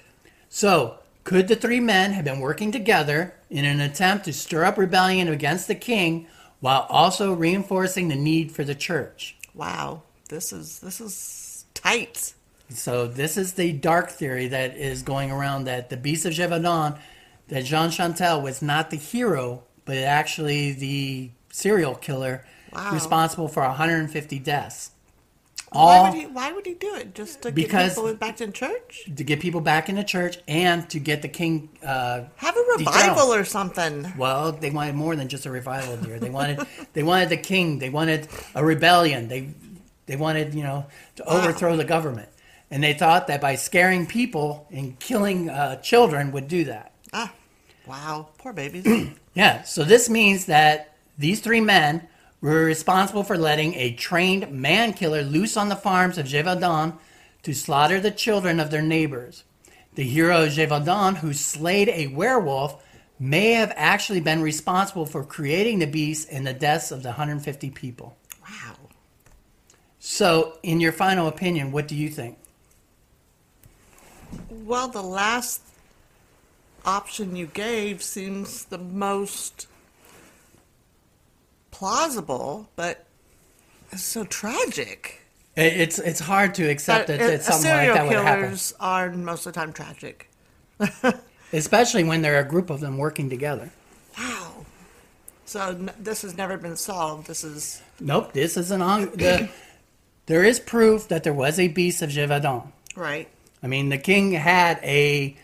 So, 0.49 0.97
could 1.23 1.47
the 1.47 1.55
three 1.55 1.79
men 1.79 2.11
have 2.13 2.25
been 2.25 2.39
working 2.39 2.71
together 2.71 3.33
in 3.49 3.65
an 3.65 3.79
attempt 3.79 4.25
to 4.25 4.33
stir 4.33 4.65
up 4.65 4.77
rebellion 4.77 5.27
against 5.27 5.67
the 5.67 5.75
king 5.75 6.27
while 6.59 6.85
also 6.89 7.33
reinforcing 7.33 8.07
the 8.07 8.15
need 8.15 8.51
for 8.51 8.63
the 8.63 8.75
church? 8.75 9.37
Wow. 9.53 10.03
This 10.29 10.51
is 10.51 10.79
this 10.79 10.99
is 10.99 11.65
tight. 11.73 12.33
So, 12.69 13.05
this 13.07 13.37
is 13.37 13.53
the 13.53 13.71
dark 13.73 14.09
theory 14.09 14.47
that 14.47 14.75
is 14.75 15.03
going 15.03 15.29
around 15.31 15.65
that 15.65 15.89
the 15.89 15.97
Beast 15.97 16.25
of 16.25 16.33
Gévaudan, 16.33 16.97
that 17.49 17.65
Jean 17.65 17.91
Chantal 17.91 18.41
was 18.41 18.61
not 18.61 18.89
the 18.89 18.97
hero, 18.97 19.63
but 19.85 19.97
actually 19.97 20.71
the 20.71 21.29
serial 21.51 21.93
killer 21.95 22.45
Wow. 22.71 22.91
responsible 22.91 23.47
for 23.47 23.61
150 23.61 24.39
deaths. 24.39 24.89
Why 25.73 26.01
would 26.09 26.13
he 26.19 26.25
why 26.27 26.51
would 26.53 26.65
he 26.65 26.73
do 26.75 26.93
it? 26.95 27.13
Just 27.15 27.41
to 27.41 27.51
Because- 27.51 27.95
get 27.95 28.03
people 28.03 28.13
back 28.15 28.41
in 28.41 28.53
church? 28.53 29.09
to 29.15 29.23
get 29.23 29.39
people 29.39 29.61
back 29.61 29.89
in 29.89 29.95
the 29.95 30.03
church 30.03 30.37
and 30.47 30.89
to 30.89 30.99
get 30.99 31.21
the 31.21 31.27
king 31.27 31.69
uh, 31.85 32.21
Have 32.37 32.55
a 32.55 32.63
revival 32.77 33.33
or 33.33 33.43
something. 33.43 34.13
Well, 34.17 34.51
they 34.51 34.69
wanted 34.69 34.95
more 34.95 35.15
than 35.15 35.27
just 35.29 35.45
a 35.45 35.51
revival, 35.51 35.97
dear. 35.97 36.19
They 36.19 36.29
wanted 36.29 36.59
they 36.93 37.03
wanted 37.03 37.29
the 37.29 37.37
king. 37.37 37.79
They 37.79 37.89
wanted 37.89 38.27
a 38.55 38.63
rebellion. 38.63 39.27
They 39.27 39.49
they 40.05 40.15
wanted 40.15 40.53
you 40.53 40.63
know 40.63 40.85
to 41.15 41.23
overthrow 41.25 41.75
the 41.77 41.85
government, 41.85 42.29
and 42.71 42.83
they 42.83 42.93
thought 42.93 43.27
that 43.27 43.41
by 43.41 43.55
scaring 43.55 44.05
people 44.05 44.67
and 44.71 44.97
killing 44.99 45.49
uh, 45.49 45.77
children 45.81 46.31
would 46.31 46.47
do 46.47 46.63
that. 46.65 46.91
Ah. 47.13 47.31
Wow. 47.87 48.29
Poor 48.37 48.53
babies. 48.53 48.85
Yeah. 49.35 49.63
So 49.63 49.83
this 49.83 50.09
means 50.11 50.45
that 50.45 50.95
these 51.17 51.39
three 51.39 51.59
men 51.59 52.07
were 52.43 52.65
responsible 52.65 53.23
for 53.23 53.37
letting 53.37 53.73
a 53.75 53.93
trained 53.93 54.51
man 54.51 54.91
killer 54.91 55.23
loose 55.23 55.55
on 55.55 55.69
the 55.69 55.75
farms 55.77 56.17
of 56.17 56.25
Gévaudan 56.25 56.97
to 57.41 57.53
slaughter 57.53 58.01
the 58.01 58.11
children 58.11 58.59
of 58.59 58.69
their 58.69 58.81
neighbors. 58.81 59.45
The 59.95 60.03
hero 60.03 60.47
Gévaudan, 60.47 61.17
who 61.17 61.33
slayed 61.33 61.87
a 61.87 62.07
werewolf, 62.07 62.83
may 63.17 63.53
have 63.53 63.71
actually 63.77 64.19
been 64.19 64.41
responsible 64.41 65.05
for 65.05 65.23
creating 65.23 65.79
the 65.79 65.87
beast 65.87 66.27
and 66.29 66.45
the 66.45 66.53
deaths 66.53 66.91
of 66.91 67.01
the 67.01 67.09
150 67.09 67.69
people. 67.69 68.17
wow. 68.41 68.75
So, 69.99 70.57
in 70.63 70.81
your 70.81 70.91
final 70.91 71.29
opinion, 71.29 71.71
what 71.71 71.87
do 71.87 71.95
you 71.95 72.09
think? 72.09 72.37
Well, 74.49 74.89
the 74.89 75.01
last 75.01 75.61
option 76.85 77.37
you 77.37 77.45
gave 77.45 78.03
seems 78.03 78.65
the 78.65 78.77
most 78.77 79.67
plausible, 81.83 82.69
but 82.77 83.05
it's 83.91 84.03
so 84.03 84.23
tragic. 84.23 85.19
It's 85.57 85.99
it's 85.99 86.21
hard 86.21 86.55
to 86.55 86.63
accept 86.63 87.07
that, 87.07 87.19
that 87.19 87.43
something 87.43 87.69
like 87.69 87.93
that 87.93 88.05
would 88.05 88.13
happen, 88.13 88.43
killers 88.43 88.73
are 88.79 89.11
most 89.11 89.45
of 89.45 89.51
the 89.53 89.59
time 89.59 89.73
tragic. 89.73 90.29
especially 91.53 92.05
when 92.05 92.21
there 92.21 92.37
are 92.37 92.39
a 92.39 92.47
group 92.47 92.69
of 92.69 92.79
them 92.79 92.97
working 92.97 93.29
together. 93.29 93.69
Wow. 94.17 94.65
So 95.43 95.59
n- 95.59 95.91
this 95.99 96.21
has 96.21 96.37
never 96.37 96.57
been 96.57 96.77
solved. 96.77 97.27
This 97.27 97.43
is 97.43 97.81
Nope, 97.99 98.31
this 98.31 98.55
is 98.55 98.71
an 98.71 98.81
on. 98.81 99.11
The, 99.11 99.49
there 100.27 100.45
is 100.45 100.61
proof 100.61 101.09
that 101.09 101.23
there 101.25 101.33
was 101.33 101.59
a 101.59 101.67
beast 101.67 102.01
of 102.01 102.09
Gévaudan. 102.11 102.71
right. 102.95 103.27
I 103.61 103.67
mean, 103.67 103.89
the 103.89 103.97
king 103.97 104.31
had 104.31 104.79
a 104.83 105.37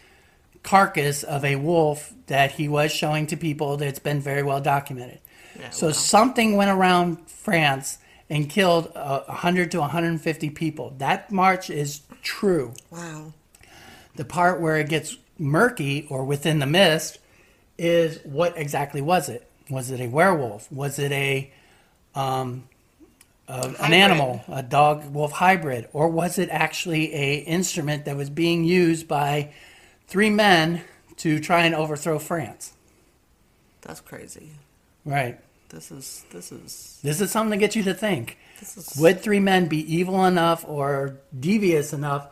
carcass 0.63 1.23
of 1.23 1.43
a 1.43 1.57
wolf 1.57 2.13
that 2.27 2.51
he 2.51 2.69
was 2.69 2.91
showing 2.93 3.27
to 3.27 3.37
people 3.37 3.75
that's 3.75 3.99
been 3.99 4.21
very 4.21 4.43
well 4.43 4.61
documented. 4.61 5.19
Yeah, 5.59 5.69
so 5.71 5.87
well. 5.87 5.93
something 5.93 6.55
went 6.55 6.71
around 6.71 7.29
France 7.29 7.97
and 8.29 8.49
killed 8.49 8.91
uh, 8.95 9.21
100 9.25 9.71
to 9.71 9.79
150 9.79 10.49
people. 10.51 10.93
That 10.97 11.31
march 11.31 11.69
is 11.69 12.01
true. 12.21 12.73
Wow. 12.91 13.33
The 14.15 14.25
part 14.25 14.61
where 14.61 14.77
it 14.77 14.89
gets 14.89 15.17
murky 15.37 16.05
or 16.09 16.23
within 16.25 16.59
the 16.59 16.65
mist 16.65 17.19
is 17.77 18.19
what 18.23 18.57
exactly 18.57 19.01
was 19.01 19.29
it? 19.29 19.49
Was 19.69 19.91
it 19.91 19.99
a 19.99 20.07
werewolf? 20.07 20.71
Was 20.71 20.99
it 20.99 21.11
a 21.11 21.51
um, 22.15 22.67
a- 23.47 23.73
an 23.81 23.93
animal, 23.93 24.43
a 24.47 24.61
dog 24.63 25.05
wolf 25.13 25.31
hybrid, 25.31 25.87
or 25.93 26.07
was 26.09 26.37
it 26.37 26.49
actually 26.51 27.13
a 27.13 27.35
instrument 27.37 28.05
that 28.05 28.15
was 28.17 28.29
being 28.29 28.63
used 28.63 29.07
by 29.07 29.51
three 30.07 30.29
men 30.29 30.81
to 31.17 31.39
try 31.39 31.61
and 31.65 31.73
overthrow 31.75 32.19
France? 32.19 32.73
That's 33.81 34.01
crazy. 34.01 34.51
Right. 35.05 35.39
This 35.69 35.91
is 35.91 36.25
this 36.31 36.51
is 36.51 36.99
This 37.03 37.21
is 37.21 37.31
something 37.31 37.57
to 37.59 37.63
get 37.65 37.75
you 37.75 37.83
to 37.83 37.93
think. 37.93 38.37
This 38.59 38.75
is 38.77 38.97
Would 38.99 39.21
three 39.21 39.39
men 39.39 39.67
be 39.67 39.79
evil 39.95 40.25
enough 40.25 40.65
or 40.67 41.17
devious 41.37 41.93
enough 41.93 42.27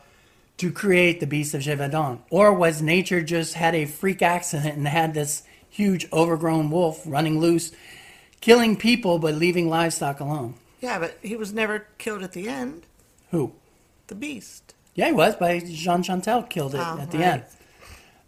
to 0.58 0.72
create 0.72 1.20
the 1.20 1.28
beast 1.28 1.54
of 1.54 1.62
Gévaudan? 1.62 2.20
Or 2.32 2.54
was 2.54 2.82
nature 2.82 3.22
just 3.22 3.54
had 3.54 3.76
a 3.76 3.86
freak 3.86 4.22
accident 4.22 4.76
and 4.76 4.88
had 4.88 5.14
this 5.14 5.44
huge 5.70 6.08
overgrown 6.12 6.72
wolf 6.72 7.04
running 7.06 7.40
loose, 7.40 7.72
killing 8.42 8.76
people 8.76 9.20
but 9.20 9.36
leaving 9.36 9.70
livestock 9.70 10.20
alone? 10.20 10.56
yeah, 10.80 11.00
but 11.00 11.18
he 11.24 11.36
was 11.36 11.52
never 11.54 11.88
killed 11.98 12.22
at 12.24 12.34
the 12.34 12.48
end. 12.48 12.84
Who? 13.32 13.54
The 14.08 14.16
beast. 14.16 14.74
Yeah, 14.96 15.08
he 15.08 15.12
was, 15.14 15.36
but 15.36 15.66
Jean 15.66 16.02
Chantel 16.04 16.48
killed 16.50 16.74
it 16.76 16.82
Oh, 16.82 17.00
at 17.00 17.12
the 17.12 17.18
right. 17.20 17.28
end. 17.28 17.44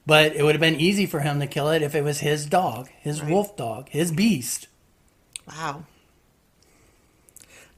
But 0.06 0.36
it 0.36 0.44
would 0.44 0.54
have 0.56 0.62
been 0.62 0.80
easy 0.80 1.06
for 1.06 1.20
him 1.20 1.40
to 1.40 1.48
kill 1.48 1.70
it 1.70 1.82
if 1.84 1.94
it 1.96 2.04
was 2.04 2.20
his 2.22 2.46
dog, 2.48 2.90
his 3.00 3.22
Right. 3.22 3.32
wolf 3.32 3.56
dog, 3.58 3.90
his 3.90 4.12
beast. 4.12 4.68
Wow. 5.50 5.84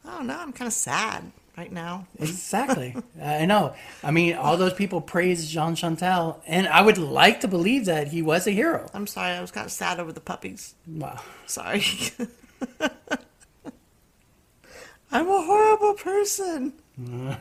Oh 0.06 0.22
no, 0.22 0.38
I'm 0.38 0.52
kind 0.52 0.68
of 0.68 0.74
sad 0.74 1.32
right 1.58 1.72
now. 1.72 2.08
Exactly. 2.20 2.96
I 3.22 3.46
know. 3.46 3.76
I 4.04 4.12
mean, 4.12 4.36
all 4.36 4.58
those 4.58 4.74
people 4.74 5.00
praise 5.02 5.50
Jean 5.50 5.76
Chantal, 5.76 6.42
and 6.48 6.68
I 6.68 6.82
would 6.82 6.98
like 6.98 7.42
to 7.42 7.48
believe 7.48 7.86
that 7.86 8.08
he 8.08 8.22
was 8.22 8.48
a 8.48 8.52
hero. 8.52 8.90
I'm 8.94 9.08
sorry, 9.08 9.32
I 9.34 9.42
was 9.42 9.52
kind 9.52 9.66
of 9.66 9.72
sad 9.72 10.00
over 10.00 10.12
the 10.12 10.20
puppies. 10.20 10.76
Wow. 10.88 11.22
Sorry. 11.46 11.84
I'm 15.12 15.28
a 15.28 15.42
horrible 15.42 15.94
person. 15.96 16.74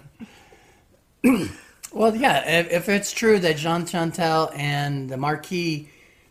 Well, 1.92 2.14
yeah, 2.14 2.60
if, 2.60 2.70
if 2.70 2.88
it's 2.88 3.12
true 3.12 3.40
that 3.40 3.56
Jean 3.56 3.84
Chantal 3.84 4.52
and 4.54 5.08
the 5.08 5.16
Marquis 5.16 5.88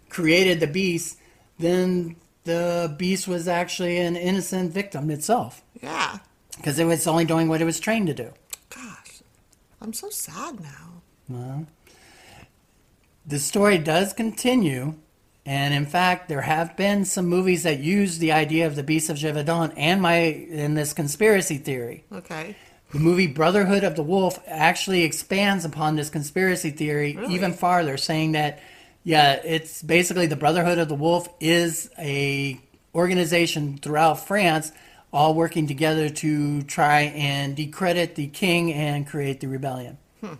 created 0.07 0.61
the 0.61 0.67
beast, 0.67 1.17
then 1.57 2.15
the 2.49 2.95
beast 2.97 3.27
was 3.27 3.47
actually 3.47 3.97
an 3.97 4.15
innocent 4.15 4.71
victim 4.73 5.09
itself 5.11 5.61
Yeah. 5.81 6.17
because 6.57 6.79
it 6.79 6.85
was 6.85 7.05
only 7.07 7.25
doing 7.25 7.47
what 7.47 7.61
it 7.61 7.65
was 7.65 7.79
trained 7.79 8.07
to 8.07 8.13
do. 8.13 8.29
Gosh, 8.69 9.21
I'm 9.81 9.93
so 9.93 10.09
sad 10.09 10.55
now. 10.59 11.65
The 13.25 13.37
story 13.39 13.77
does 13.77 14.13
continue, 14.13 14.95
and 15.45 15.73
in 15.73 15.85
fact, 15.85 16.27
there 16.29 16.41
have 16.41 16.75
been 16.75 17.05
some 17.05 17.27
movies 17.27 17.61
that 17.63 17.79
use 17.79 18.17
the 18.17 18.31
idea 18.31 18.65
of 18.65 18.75
the 18.75 18.81
Beast 18.83 19.09
of 19.09 19.17
Gévaudan 19.17 19.71
and 19.77 20.01
my 20.01 20.15
in 20.15 20.73
this 20.73 20.93
conspiracy 20.93 21.57
theory. 21.57 22.05
Okay. 22.11 22.55
The 22.91 22.99
movie 22.99 23.27
Brotherhood 23.27 23.83
of 23.83 23.95
the 23.95 24.01
Wolf 24.01 24.39
actually 24.47 25.03
expands 25.03 25.63
upon 25.63 25.95
this 25.95 26.09
conspiracy 26.09 26.71
theory 26.71 27.15
Really? 27.15 27.35
even 27.35 27.53
farther, 27.53 27.97
saying 27.97 28.31
that 28.31 28.59
yeah, 29.09 29.41
it's 29.43 29.81
basically 29.81 30.27
the 30.27 30.35
Brotherhood 30.35 30.77
of 30.77 30.87
the 30.87 30.93
Wolf 30.93 31.27
is 31.39 31.89
a 31.97 32.61
organization 32.93 33.79
throughout 33.79 34.19
France 34.27 34.71
all 35.11 35.33
working 35.33 35.65
together 35.65 36.09
to 36.09 36.61
try 36.61 37.01
and 37.01 37.55
decredit 37.55 38.13
the 38.13 38.27
king 38.27 38.71
and 38.71 39.07
create 39.07 39.39
the 39.39 39.47
rebellion. 39.47 39.97
Hmm. 40.21 40.35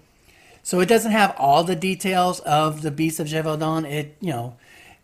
So 0.61 0.82
it 0.82 0.86
doesn't 0.86 1.13
have 1.13 1.34
all 1.39 1.63
the 1.63 1.76
details 1.76 2.41
of 2.41 2.84
the 2.84 2.91
Beast 2.91 3.20
of 3.20 3.26
Gévaudan. 3.26 3.89
It, 3.89 4.15
you 4.22 4.34
know, 4.34 4.55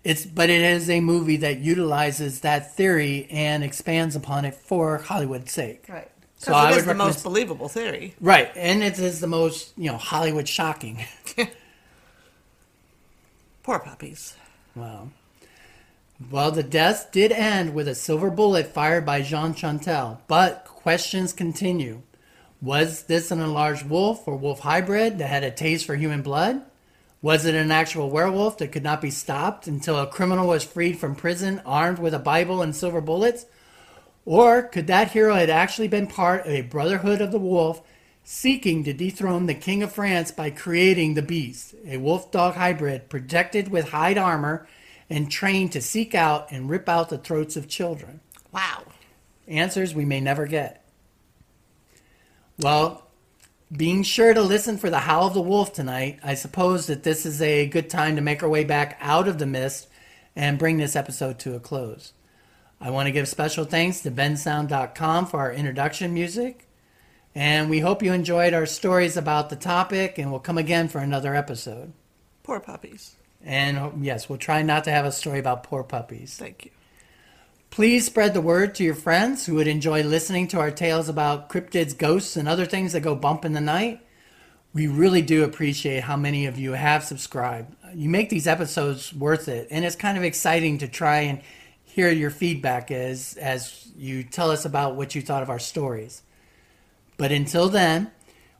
it's 0.04 0.28
but 0.28 0.52
it 0.52 0.62
is 0.62 0.88
a 0.88 1.00
movie 1.00 1.38
that 1.38 1.58
utilizes 1.58 2.42
that 2.42 2.76
theory 2.76 3.28
and 3.32 3.64
expands 3.64 4.16
upon 4.16 4.46
it 4.46 4.54
for 4.54 5.00
Hollywood's 5.00 5.52
sake. 5.52 5.86
Right. 5.90 6.12
So 6.38 6.52
Because 6.52 6.66
I 6.66 6.72
it 6.72 6.78
is 6.78 6.86
the 6.86 6.94
most 6.94 7.24
believable 7.24 7.70
theory. 7.70 8.14
Right, 8.22 8.52
and 8.56 8.84
it 8.84 9.00
is 9.00 9.22
the 9.22 9.28
most 9.28 9.74
you 9.76 9.92
know 9.92 9.98
Hollywood 9.98 10.48
shocking. 10.48 11.04
Poor 13.66 13.80
puppies. 13.80 14.36
Wow. 14.76 15.10
Well, 16.30 16.52
the 16.52 16.62
death 16.62 17.10
did 17.12 17.32
end 17.32 17.74
with 17.74 17.88
a 17.88 17.96
silver 17.96 18.30
bullet 18.30 18.68
fired 18.68 19.08
by 19.08 19.24
Jean 19.24 19.56
Chantel, 19.56 20.20
but 20.28 20.66
questions 20.66 21.34
continue. 21.34 22.04
Was 22.62 23.06
this 23.06 23.32
an 23.32 23.42
enlarged 23.42 23.90
wolf 23.90 24.28
or 24.28 24.36
wolf 24.36 24.60
hybrid 24.60 25.18
that 25.18 25.30
had 25.30 25.44
a 25.44 25.50
taste 25.50 25.88
for 25.88 25.96
human 25.96 26.22
blood? 26.22 26.62
Was 27.24 27.44
it 27.48 27.56
an 27.56 27.72
actual 27.72 28.12
werewolf 28.12 28.60
that 28.60 28.72
could 28.72 28.84
not 28.84 29.02
be 29.02 29.10
stopped 29.10 29.66
until 29.66 29.98
a 29.98 30.06
criminal 30.06 30.46
was 30.46 30.64
freed 30.64 31.00
from 31.00 31.16
prison 31.16 31.60
armed 31.66 31.98
with 31.98 32.14
a 32.14 32.20
Bible 32.20 32.62
and 32.62 32.76
silver 32.76 33.02
bullets? 33.02 33.48
Or 34.26 34.62
could 34.62 34.86
that 34.86 35.14
hero 35.14 35.34
had 35.34 35.50
actually 35.50 35.88
been 35.88 36.06
part 36.06 36.42
of 36.42 36.52
a 36.52 36.62
brotherhood 36.62 37.20
of 37.20 37.32
the 37.32 37.40
wolf 37.40 37.82
seeking 38.28 38.84
to 38.84 38.92
dethrone 38.92 39.46
the 39.46 39.54
king 39.54 39.84
of 39.84 39.94
France 39.94 40.32
by 40.32 40.50
creating 40.50 41.14
the 41.14 41.22
beast, 41.22 41.76
a 41.86 41.98
wolf 41.98 42.32
dog 42.32 42.56
hybrid 42.56 43.08
protected 43.08 43.70
with 43.70 43.90
hide 43.90 44.18
armor 44.18 44.68
and 45.10 45.30
trained 45.30 45.72
to 45.72 45.80
seek 45.80 46.16
out 46.16 46.52
and 46.52 46.68
rip 46.68 46.90
out 46.90 47.10
the 47.10 47.20
throats 47.20 47.56
of 47.56 47.70
children? 47.70 48.20
Wow. 48.52 48.84
Answers 49.48 49.94
we 49.94 50.06
may 50.06 50.20
never 50.20 50.48
get. 50.48 50.84
Well, 52.58 53.06
being 53.72 54.02
sure 54.02 54.34
to 54.34 54.42
listen 54.42 54.78
for 54.78 54.90
the 54.90 55.00
howl 55.00 55.28
of 55.28 55.36
the 55.36 55.42
wolf 55.42 55.72
tonight, 55.72 56.20
I 56.24 56.34
suppose 56.34 56.88
that 56.88 57.04
this 57.04 57.28
is 57.28 57.44
a 57.44 57.68
good 57.68 57.92
time 57.92 58.16
to 58.16 58.24
make 58.24 58.42
our 58.42 58.50
way 58.50 58.64
back 58.64 58.98
out 59.02 59.28
of 59.28 59.38
the 59.38 59.46
mist 59.46 59.88
and 60.36 60.58
bring 60.58 60.78
this 60.78 60.96
episode 60.96 61.38
to 61.40 61.56
a 61.56 61.60
close. 61.60 62.14
I 62.82 62.90
want 62.90 63.06
to 63.06 63.12
give 63.12 63.28
special 63.28 63.66
thanks 63.66 64.02
to 64.02 64.10
bensound.com 64.10 65.28
for 65.28 65.40
our 65.42 65.54
introduction 65.54 66.14
music. 66.14 66.68
And 67.36 67.70
we 67.70 67.82
hope 67.82 68.02
you 68.02 68.14
enjoyed 68.14 68.54
our 68.54 68.66
stories 68.66 69.18
about 69.18 69.50
the 69.50 69.58
topic, 69.58 70.18
and 70.18 70.32
we'll 70.32 70.40
come 70.40 70.58
again 70.58 70.88
for 70.88 71.00
another 71.00 71.36
episode. 71.36 71.92
Poor 72.44 72.62
puppies. 72.62 73.16
And 73.44 73.78
oh, 73.78 73.94
yes, 74.00 74.30
we'll 74.30 74.38
try 74.38 74.62
not 74.62 74.86
to 74.86 74.92
have 74.92 75.06
a 75.06 75.12
story 75.12 75.40
about 75.40 75.64
poor 75.64 75.84
puppies. 75.84 76.38
Thank 76.38 76.66
you. 76.66 76.72
Please 77.70 78.06
spread 78.06 78.34
the 78.34 78.40
word 78.40 78.74
to 78.76 78.86
your 78.86 78.96
friends 78.96 79.46
who 79.46 79.56
would 79.56 79.68
enjoy 79.68 80.02
listening 80.02 80.48
to 80.48 80.60
our 80.60 80.72
tales 80.72 81.10
about 81.10 81.50
cryptids, 81.50 81.98
ghosts, 81.98 82.38
and 82.38 82.48
other 82.48 82.66
things 82.66 82.94
that 82.94 83.02
go 83.02 83.16
bump 83.16 83.44
in 83.44 83.52
the 83.52 83.60
night. 83.60 84.00
We 84.74 84.88
really 84.88 85.22
do 85.22 85.44
appreciate 85.44 86.04
how 86.04 86.16
many 86.16 86.46
of 86.46 86.58
you 86.58 86.72
have 86.72 87.04
subscribed. 87.04 87.76
You 87.94 88.10
make 88.10 88.30
these 88.30 88.48
episodes 88.48 89.14
worth 89.14 89.50
it, 89.50 89.68
and 89.72 89.84
it's 89.84 89.98
kind 89.98 90.18
of 90.18 90.24
exciting 90.24 90.78
to 90.78 90.88
try 90.88 91.20
and 91.22 91.42
hear 91.84 92.10
your 92.10 92.30
feedback 92.30 92.92
as 92.92 93.36
as 93.36 93.90
you 93.98 94.24
tell 94.24 94.52
us 94.52 94.64
about 94.64 94.96
what 94.96 95.16
you 95.16 95.22
thought 95.22 95.44
of 95.44 95.50
our 95.50 95.60
stories. 95.60 96.22
But 97.18 97.32
until 97.32 97.70
then, 97.70 98.12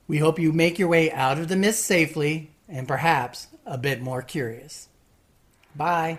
we 0.08 0.18
hope 0.18 0.38
you 0.38 0.52
make 0.52 0.78
your 0.78 0.88
way 0.88 1.10
out 1.10 1.38
of 1.38 1.48
the 1.48 1.56
mist 1.56 1.84
safely 1.84 2.50
and 2.68 2.88
perhaps 2.88 3.48
a 3.64 3.78
bit 3.78 4.00
more 4.00 4.22
curious. 4.22 4.88
Bye. 5.74 6.18